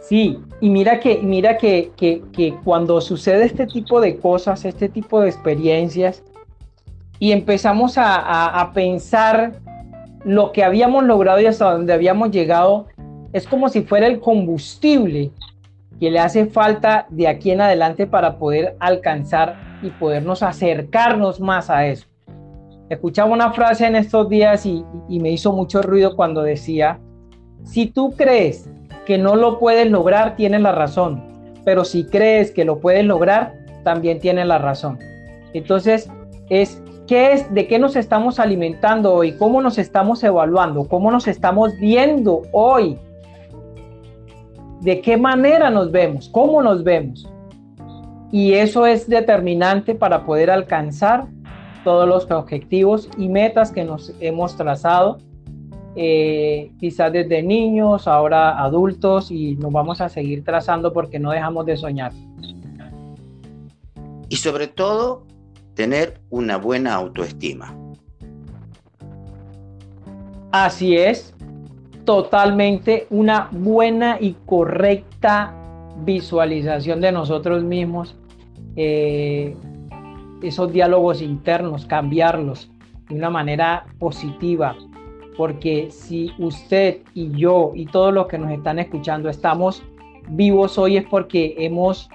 Sí, 0.00 0.38
y 0.60 0.70
mira 0.70 1.00
que, 1.00 1.20
mira 1.22 1.58
que, 1.58 1.90
que, 1.96 2.54
cuando 2.64 3.00
sucede 3.00 3.46
este 3.46 3.66
tipo 3.66 4.00
de 4.00 4.18
cosas, 4.18 4.64
este 4.64 4.88
tipo 4.88 5.20
de 5.20 5.28
experiencias, 5.28 6.22
y 7.18 7.32
empezamos 7.32 7.98
a, 7.98 8.60
a 8.60 8.72
pensar 8.72 9.60
lo 10.24 10.52
que 10.52 10.64
habíamos 10.64 11.04
logrado 11.04 11.40
y 11.40 11.46
hasta 11.46 11.70
donde 11.70 11.92
habíamos 11.92 12.30
llegado, 12.30 12.86
es 13.32 13.46
como 13.46 13.68
si 13.68 13.82
fuera 13.82 14.06
el 14.06 14.20
combustible 14.20 15.30
que 16.00 16.10
le 16.10 16.18
hace 16.18 16.46
falta 16.46 17.06
de 17.10 17.28
aquí 17.28 17.50
en 17.50 17.60
adelante 17.60 18.06
para 18.06 18.38
poder 18.38 18.76
alcanzar 18.80 19.56
y 19.82 19.90
podernos 19.90 20.42
acercarnos 20.42 21.40
más 21.40 21.70
a 21.70 21.86
eso. 21.86 22.06
Escuchaba 22.88 23.32
una 23.32 23.52
frase 23.52 23.86
en 23.86 23.96
estos 23.96 24.28
días 24.28 24.66
y, 24.66 24.84
me 25.08 25.30
hizo 25.30 25.52
mucho 25.52 25.82
ruido 25.82 26.16
cuando 26.16 26.42
decía, 26.42 27.00
si 27.64 27.86
tú 27.86 28.12
crees 28.12 28.70
que 29.06 29.18
no 29.18 29.36
lo 29.36 29.58
puedes 29.58 29.90
lograr, 29.90 30.36
tienes 30.36 30.60
la 30.60 30.72
razón, 30.72 31.52
pero 31.64 31.84
si 31.84 32.04
crees 32.04 32.50
que 32.50 32.64
lo 32.64 32.80
puedes 32.80 33.04
lograr, 33.04 33.54
también 33.84 34.20
tienes 34.20 34.46
la 34.46 34.58
razón. 34.58 34.98
Entonces, 35.54 36.10
es 36.50 36.82
¿Qué 37.06 37.32
es, 37.32 37.52
¿De 37.52 37.66
qué 37.66 37.78
nos 37.78 37.96
estamos 37.96 38.38
alimentando 38.40 39.12
hoy? 39.12 39.36
¿Cómo 39.36 39.60
nos 39.60 39.78
estamos 39.78 40.22
evaluando? 40.24 40.88
¿Cómo 40.88 41.10
nos 41.10 41.28
estamos 41.28 41.76
viendo 41.78 42.42
hoy? 42.52 42.98
de 44.84 45.00
qué 45.00 45.16
manera 45.16 45.70
nos 45.70 45.90
vemos, 45.90 46.28
cómo 46.28 46.62
nos 46.62 46.84
vemos. 46.84 47.26
Y 48.30 48.52
eso 48.52 48.86
es 48.86 49.08
determinante 49.08 49.94
para 49.94 50.26
poder 50.26 50.50
alcanzar 50.50 51.26
todos 51.84 52.06
los 52.06 52.30
objetivos 52.30 53.08
y 53.16 53.28
metas 53.28 53.72
que 53.72 53.84
nos 53.84 54.12
hemos 54.20 54.56
trazado, 54.56 55.18
eh, 55.96 56.70
quizás 56.78 57.12
desde 57.12 57.42
niños, 57.42 58.06
ahora 58.06 58.62
adultos, 58.62 59.30
y 59.30 59.56
nos 59.56 59.72
vamos 59.72 60.02
a 60.02 60.10
seguir 60.10 60.44
trazando 60.44 60.92
porque 60.92 61.18
no 61.18 61.30
dejamos 61.30 61.64
de 61.64 61.76
soñar. 61.78 62.12
Y 64.28 64.36
sobre 64.36 64.66
todo, 64.66 65.26
tener 65.74 66.20
una 66.30 66.56
buena 66.56 66.94
autoestima. 66.94 67.76
Así 70.52 70.96
es, 70.96 71.34
totalmente 72.04 73.06
una 73.10 73.48
buena 73.50 74.18
y 74.20 74.36
correcta 74.46 75.54
visualización 76.04 77.00
de 77.00 77.12
nosotros 77.12 77.64
mismos, 77.64 78.16
eh, 78.76 79.56
esos 80.42 80.72
diálogos 80.72 81.22
internos, 81.22 81.86
cambiarlos 81.86 82.70
de 83.08 83.16
una 83.16 83.30
manera 83.30 83.86
positiva, 83.98 84.76
porque 85.36 85.90
si 85.90 86.32
usted 86.38 86.98
y 87.14 87.30
yo 87.32 87.72
y 87.74 87.86
todos 87.86 88.14
los 88.14 88.28
que 88.28 88.38
nos 88.38 88.52
están 88.52 88.78
escuchando 88.78 89.28
estamos 89.28 89.82
vivos 90.28 90.78
hoy 90.78 90.96
es 90.96 91.04
porque 91.04 91.54
hemos 91.58 92.08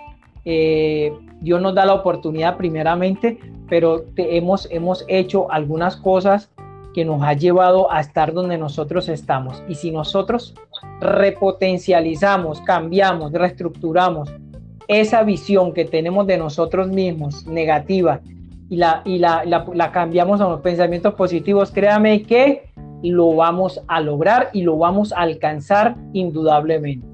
Eh, 0.46 1.14
Dios 1.42 1.62
nos 1.62 1.76
da 1.76 1.86
la 1.86 1.94
oportunidad 1.94 2.58
primeramente, 2.58 3.40
pero 3.70 4.06
hemos, 4.18 4.68
hemos 4.72 5.06
hecho 5.08 5.52
algunas 5.52 5.96
cosas 5.96 6.50
que 6.94 7.06
nos 7.06 7.22
ha 7.22 7.34
llevado 7.34 7.92
a 7.92 8.00
estar 8.02 8.34
donde 8.34 8.58
nosotros 8.58 9.10
estamos. 9.10 9.64
Y 9.68 9.76
si 9.76 9.92
nosotros 9.92 10.56
repotencializamos, 11.00 12.62
cambiamos, 12.62 13.32
reestructuramos 13.32 14.30
esa 14.88 15.24
visión 15.24 15.72
que 15.74 15.86
tenemos 15.86 16.26
de 16.26 16.38
nosotros 16.38 16.90
mismos 16.90 17.46
negativa 17.46 18.22
y 18.70 18.78
la, 18.78 19.02
y 19.06 19.20
la, 19.20 19.44
la, 19.46 19.92
cambiamos 19.92 20.42
a 20.42 20.48
unos 20.48 20.62
pensamientos 20.62 21.14
positivos, 21.14 21.72
créame 21.72 22.24
que 22.24 22.70
lo 23.04 23.36
vamos 23.36 23.82
a 23.88 24.02
lograr 24.02 24.50
y 24.52 24.64
lo 24.64 24.78
vamos 24.78 25.14
a 25.14 25.18
alcanzar 25.22 25.96
indudablemente. 26.14 27.06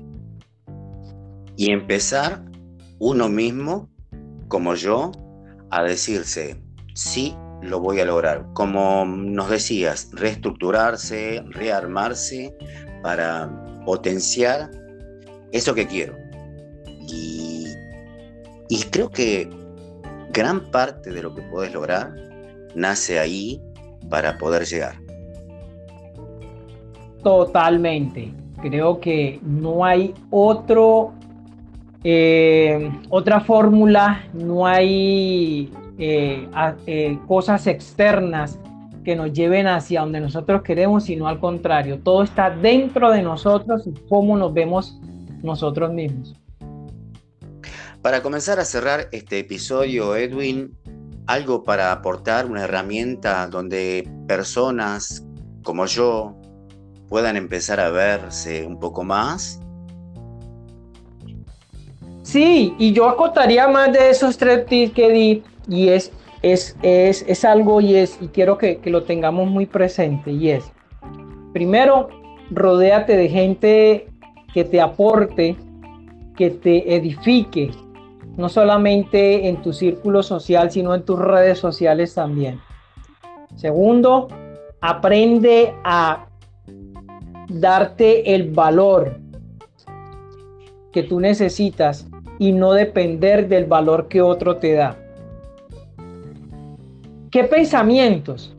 Y 1.58 1.72
empezar 1.72 2.42
uno 3.00 3.30
mismo, 3.30 3.90
como 4.48 4.76
yo, 4.76 5.12
a 5.72 5.84
decirse, 5.84 6.56
sí, 6.94 7.36
lo 7.62 7.80
voy 7.80 8.00
a 8.00 8.06
lograr. 8.06 8.46
Como 8.54 9.06
nos 9.06 9.50
decías, 9.50 10.10
reestructurarse, 10.14 11.44
rearmarse 11.50 12.56
para 13.02 13.50
potenciar 13.86 14.70
eso 15.52 15.74
que 15.74 15.88
quiero. 15.88 16.16
Y, 17.08 17.68
creo 18.92 19.10
que 19.10 19.50
gran 20.32 20.72
parte 20.72 21.12
de 21.12 21.22
lo 21.22 21.34
que 21.34 21.42
puedes 21.44 21.74
lograr 21.74 22.14
nace 22.76 23.20
ahí 23.20 23.62
para 24.10 24.38
poder 24.38 24.66
llegar. 24.66 24.96
Totalmente. 27.24 28.34
Creo 28.62 29.00
que 29.00 29.40
no 29.44 29.84
hay 29.86 30.14
otro, 30.30 31.14
eh, 32.08 32.92
otra 33.10 33.42
fórmula, 33.42 34.28
no 34.32 34.68
hay 34.68 35.74
eh, 35.98 36.48
eh, 36.86 37.18
cosas 37.28 37.66
externas 37.66 38.60
que 39.04 39.16
nos 39.16 39.34
lleven 39.34 39.66
hacia 39.66 40.02
donde 40.02 40.20
nosotros 40.20 40.62
queremos, 40.62 41.06
sino 41.06 41.28
al 41.28 41.40
contrario, 41.40 42.00
todo 42.04 42.22
está 42.22 42.52
dentro 42.52 43.10
de 43.10 43.24
nosotros 43.24 43.88
y 43.88 43.94
cómo 44.08 44.38
nos 44.38 44.54
vemos 44.54 45.00
nosotros 45.42 45.92
mismos. 45.92 46.36
Para 48.04 48.22
comenzar 48.22 48.60
a 48.60 48.66
cerrar 48.66 49.08
este 49.12 49.40
episodio, 49.40 50.16
Edwin, 50.16 50.78
algo 51.26 51.64
para 51.64 51.92
aportar, 51.92 52.46
una 52.46 52.66
herramienta 52.66 53.48
donde 53.48 54.08
personas 54.28 55.26
como 55.64 55.88
yo 55.88 56.36
puedan 57.10 57.36
empezar 57.36 57.80
a 57.80 57.90
verse 57.90 58.64
un 58.64 58.80
poco 58.80 59.04
más. 59.04 59.60
Sí, 62.36 62.76
y 62.78 62.92
yo 62.92 63.08
acotaría 63.08 63.66
más 63.70 63.94
de 63.94 64.10
esos 64.10 64.38
tres 64.38 64.66
tips 64.66 64.94
que 64.94 65.10
di, 65.10 65.44
y 65.70 65.88
es, 65.88 66.12
es, 66.42 66.76
es, 66.82 67.24
es 67.30 67.46
algo 67.46 67.80
y, 67.80 67.96
es, 67.96 68.18
y 68.20 68.28
quiero 68.28 68.58
que, 68.58 68.80
que 68.80 68.90
lo 68.90 69.04
tengamos 69.04 69.50
muy 69.50 69.66
presente, 69.66 70.34
y 70.34 70.50
es, 70.50 70.70
primero, 71.54 72.10
rodéate 72.52 73.16
de 73.16 73.30
gente 73.30 74.08
que 74.54 74.66
te 74.66 74.82
aporte, 74.82 75.56
que 76.36 76.50
te 76.50 76.98
edifique, 76.98 77.72
no 78.36 78.50
solamente 78.50 79.48
en 79.48 79.62
tu 79.62 79.72
círculo 79.72 80.22
social, 80.22 80.72
sino 80.72 80.94
en 80.94 81.06
tus 81.06 81.18
redes 81.18 81.58
sociales 81.58 82.16
también. 82.16 82.60
Segundo, 83.56 84.28
aprende 84.82 85.74
a 85.86 86.26
darte 87.48 88.36
el 88.36 88.52
valor 88.52 89.22
que 90.92 91.02
tú 91.04 91.22
necesitas 91.22 92.10
y 92.40 92.52
no 92.52 92.74
depender 92.74 93.48
del 93.48 93.66
valor 93.66 94.08
que 94.08 94.22
otro 94.22 94.58
te 94.58 94.74
da. 94.74 94.98
¿Qué 97.32 97.44
pensamientos? 97.44 98.56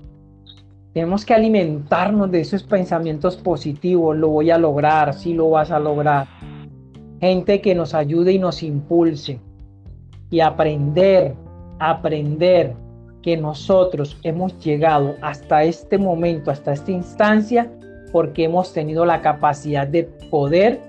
Tenemos 0.92 1.24
que 1.24 1.34
alimentarnos 1.34 2.30
de 2.30 2.40
esos 2.40 2.62
pensamientos 2.62 3.36
positivos. 3.36 4.16
Lo 4.16 4.28
voy 4.28 4.50
a 4.50 4.58
lograr, 4.58 5.14
sí 5.14 5.34
lo 5.34 5.50
vas 5.50 5.70
a 5.70 5.78
lograr. 5.78 6.26
Gente 7.20 7.60
que 7.60 7.74
nos 7.74 7.94
ayude 7.94 8.32
y 8.32 8.38
nos 8.38 8.62
impulse 8.62 9.38
y 10.30 10.40
aprender, 10.40 11.34
aprender 11.78 12.74
que 13.22 13.36
nosotros 13.36 14.18
hemos 14.22 14.58
llegado 14.58 15.16
hasta 15.20 15.64
este 15.64 15.98
momento, 15.98 16.50
hasta 16.50 16.72
esta 16.72 16.92
instancia, 16.92 17.70
porque 18.12 18.44
hemos 18.44 18.72
tenido 18.72 19.04
la 19.04 19.20
capacidad 19.20 19.86
de 19.86 20.04
poder, 20.30 20.80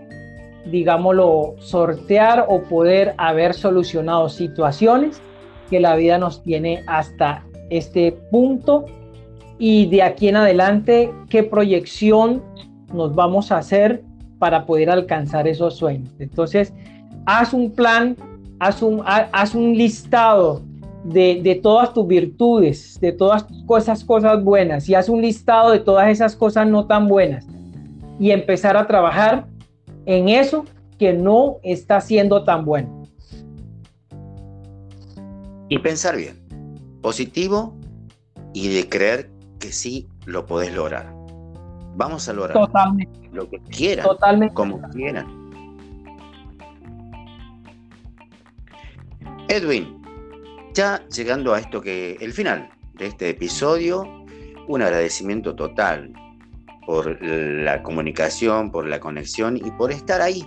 digámoslo, 0.71 1.55
sortear 1.59 2.45
o 2.47 2.63
poder 2.63 3.13
haber 3.17 3.53
solucionado 3.53 4.29
situaciones 4.29 5.21
que 5.69 5.79
la 5.79 5.95
vida 5.95 6.17
nos 6.17 6.43
tiene 6.43 6.83
hasta 6.87 7.43
este 7.69 8.11
punto 8.31 8.85
y 9.59 9.87
de 9.87 10.03
aquí 10.03 10.29
en 10.29 10.37
adelante 10.37 11.11
qué 11.29 11.43
proyección 11.43 12.43
nos 12.93 13.13
vamos 13.15 13.51
a 13.51 13.57
hacer 13.57 14.03
para 14.39 14.65
poder 14.65 14.89
alcanzar 14.89 15.47
esos 15.47 15.75
sueños. 15.75 16.13
Entonces, 16.19 16.73
haz 17.25 17.53
un 17.53 17.71
plan 17.71 18.15
haz 18.59 18.81
un, 18.81 19.03
haz 19.05 19.55
un 19.55 19.77
listado 19.77 20.61
de, 21.03 21.41
de, 21.41 21.55
todas 21.55 21.93
tus 21.93 22.07
virtudes, 22.07 22.99
de 22.99 23.11
todas 23.11 23.45
esas 23.77 24.03
cosas 24.03 24.43
buenas 24.43 24.89
y 24.89 24.95
haz 24.95 25.09
un 25.09 25.21
listado 25.21 25.71
de 25.71 25.79
todas 25.79 26.09
esas 26.09 26.35
cosas 26.35 26.67
no 26.67 26.85
tan 26.85 27.07
buenas 27.07 27.45
y 28.19 28.31
empezar 28.31 28.75
a 28.75 28.87
trabajar 28.87 29.45
en 30.07 30.29
eso 30.29 30.65
que 30.97 31.13
no 31.13 31.57
está 31.61 32.01
siendo 32.01 32.43
tan 32.43 32.65
bueno. 32.65 33.03
Y 35.69 35.77
pensar 35.79 36.15
bien, 36.15 36.37
positivo 37.01 37.75
y 38.53 38.73
de 38.73 38.89
creer 38.89 39.29
que 39.59 39.71
sí 39.71 40.07
lo 40.25 40.45
podés 40.45 40.73
lograr. 40.73 41.13
Vamos 41.95 42.27
a 42.29 42.33
lograr 42.33 42.53
Totalmente. 42.53 43.29
lo 43.31 43.49
que 43.49 43.59
quieran, 43.59 44.05
Totalmente. 44.05 44.53
como 44.55 44.81
quieran 44.89 45.47
Edwin, 49.49 50.01
ya 50.73 51.05
llegando 51.07 51.53
a 51.53 51.59
esto 51.59 51.81
que 51.81 52.17
el 52.21 52.31
final 52.33 52.69
de 52.93 53.07
este 53.07 53.29
episodio, 53.29 54.25
un 54.67 54.81
agradecimiento 54.81 55.55
total 55.55 56.13
por 56.87 57.21
la 57.21 57.83
comunicación, 57.83 58.71
por 58.71 58.87
la 58.87 58.99
conexión 58.99 59.57
y 59.57 59.69
por 59.71 59.91
estar 59.91 60.21
ahí, 60.21 60.43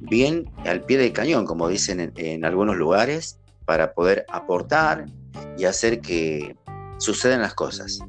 bien 0.00 0.50
al 0.66 0.82
pie 0.82 0.98
del 0.98 1.12
cañón, 1.12 1.46
como 1.46 1.68
dicen 1.68 2.12
en, 2.16 2.44
algunos 2.44 2.76
lugares, 2.76 3.38
para 3.64 3.94
poder 3.94 4.26
aportar 4.28 5.06
y 5.56 5.64
hacer 5.64 6.00
que 6.00 6.56
sucedan 6.98 7.40
las 7.40 7.54
cosas, 7.54 8.00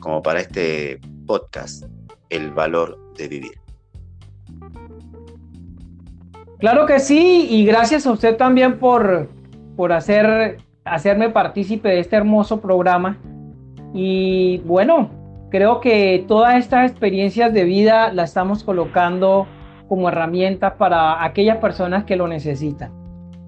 como 0.00 0.22
para 0.22 0.40
este 0.40 1.00
podcast, 1.26 1.84
El 2.28 2.50
valor 2.50 2.98
de 3.16 3.28
vivir. 3.28 3.52
Claro 6.58 6.84
que 6.86 7.00
sí, 7.00 7.46
y 7.48 7.64
gracias 7.64 8.06
a 8.06 8.12
usted 8.12 8.36
también 8.36 8.78
por 8.78 9.30
por 9.80 9.94
hacer, 9.94 10.58
hacerme 10.84 11.30
partícipe 11.30 11.88
de 11.88 12.00
este 12.00 12.14
hermoso 12.14 12.60
programa. 12.60 13.16
Y 13.94 14.58
bueno, 14.66 15.08
creo 15.50 15.80
que 15.80 16.24
todas 16.26 16.56
estas 16.56 16.90
experiencias 16.90 17.52
de 17.52 17.64
vida 17.64 18.12
las 18.12 18.30
estamos 18.30 18.64
colocando 18.64 19.46
como 19.88 20.08
herramientas 20.08 20.74
para 20.78 21.24
aquellas 21.24 21.58
personas 21.58 22.04
que 22.04 22.16
lo 22.16 22.28
necesitan. 22.28 22.92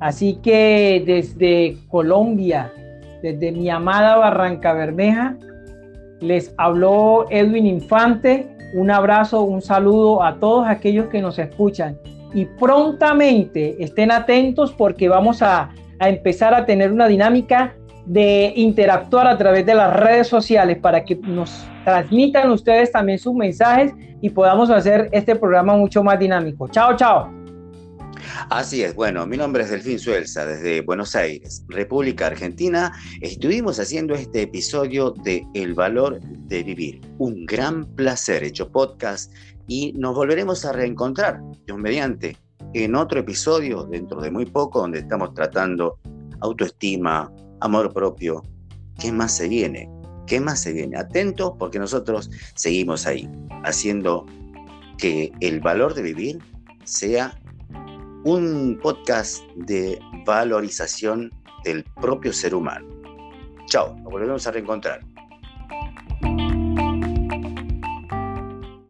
Así 0.00 0.40
que 0.42 1.02
desde 1.06 1.76
Colombia, 1.88 2.72
desde 3.22 3.52
mi 3.52 3.70
amada 3.70 4.16
Barranca 4.16 4.72
Bermeja, 4.72 5.36
les 6.20 6.52
habló 6.58 7.26
Edwin 7.30 7.66
Infante. 7.66 8.48
Un 8.74 8.90
abrazo, 8.90 9.42
un 9.42 9.62
saludo 9.62 10.22
a 10.22 10.40
todos 10.40 10.66
aquellos 10.66 11.06
que 11.06 11.22
nos 11.22 11.38
escuchan. 11.38 11.96
Y 12.34 12.46
prontamente 12.46 13.76
estén 13.82 14.10
atentos 14.10 14.72
porque 14.72 15.08
vamos 15.08 15.42
a 15.42 15.70
a 16.02 16.08
empezar 16.08 16.52
a 16.52 16.66
tener 16.66 16.90
una 16.90 17.06
dinámica 17.06 17.76
de 18.06 18.52
interactuar 18.56 19.26
a 19.26 19.38
través 19.38 19.64
de 19.64 19.74
las 19.74 19.94
redes 19.94 20.28
sociales 20.28 20.78
para 20.78 21.04
que 21.04 21.16
nos 21.16 21.64
transmitan 21.84 22.50
ustedes 22.50 22.90
también 22.90 23.18
sus 23.18 23.34
mensajes 23.34 23.92
y 24.20 24.30
podamos 24.30 24.70
hacer 24.70 25.08
este 25.12 25.36
programa 25.36 25.76
mucho 25.76 26.02
más 26.02 26.18
dinámico. 26.18 26.68
Chao, 26.68 26.96
chao. 26.96 27.42
Así 28.50 28.82
es, 28.82 28.94
bueno, 28.94 29.26
mi 29.26 29.36
nombre 29.36 29.64
es 29.64 29.70
Delfín 29.70 29.98
Suelza 29.98 30.46
desde 30.46 30.80
Buenos 30.82 31.16
Aires, 31.16 31.64
República 31.68 32.28
Argentina. 32.28 32.92
Estuvimos 33.20 33.80
haciendo 33.80 34.14
este 34.14 34.42
episodio 34.42 35.10
de 35.24 35.44
El 35.54 35.74
valor 35.74 36.20
de 36.20 36.62
vivir. 36.62 37.00
Un 37.18 37.44
gran 37.46 37.84
placer 37.84 38.44
hecho 38.44 38.70
podcast 38.70 39.32
y 39.66 39.92
nos 39.94 40.14
volveremos 40.14 40.64
a 40.64 40.72
reencontrar, 40.72 41.40
Dios 41.66 41.78
mediante, 41.78 42.36
en 42.74 42.94
otro 42.94 43.20
episodio 43.20 43.84
dentro 43.84 44.20
de 44.20 44.30
muy 44.30 44.46
poco 44.46 44.80
donde 44.80 45.00
estamos 45.00 45.34
tratando 45.34 45.98
autoestima, 46.40 47.30
amor 47.62 47.92
propio. 47.92 48.42
¿Qué 48.98 49.10
más 49.10 49.36
se 49.36 49.48
viene? 49.48 49.88
¿Qué 50.26 50.40
más 50.40 50.60
se 50.60 50.72
viene? 50.72 50.96
Atentos 50.98 51.52
porque 51.58 51.78
nosotros 51.78 52.30
seguimos 52.54 53.06
ahí, 53.06 53.28
haciendo 53.64 54.26
que 54.98 55.32
el 55.40 55.60
valor 55.60 55.94
de 55.94 56.02
vivir 56.02 56.38
sea 56.84 57.38
un 58.24 58.78
podcast 58.82 59.42
de 59.56 59.98
valorización 60.26 61.32
del 61.64 61.84
propio 62.00 62.32
ser 62.32 62.54
humano. 62.54 62.86
Chao, 63.66 63.96
nos 63.96 64.12
volvemos 64.12 64.46
a 64.46 64.50
reencontrar. 64.52 65.00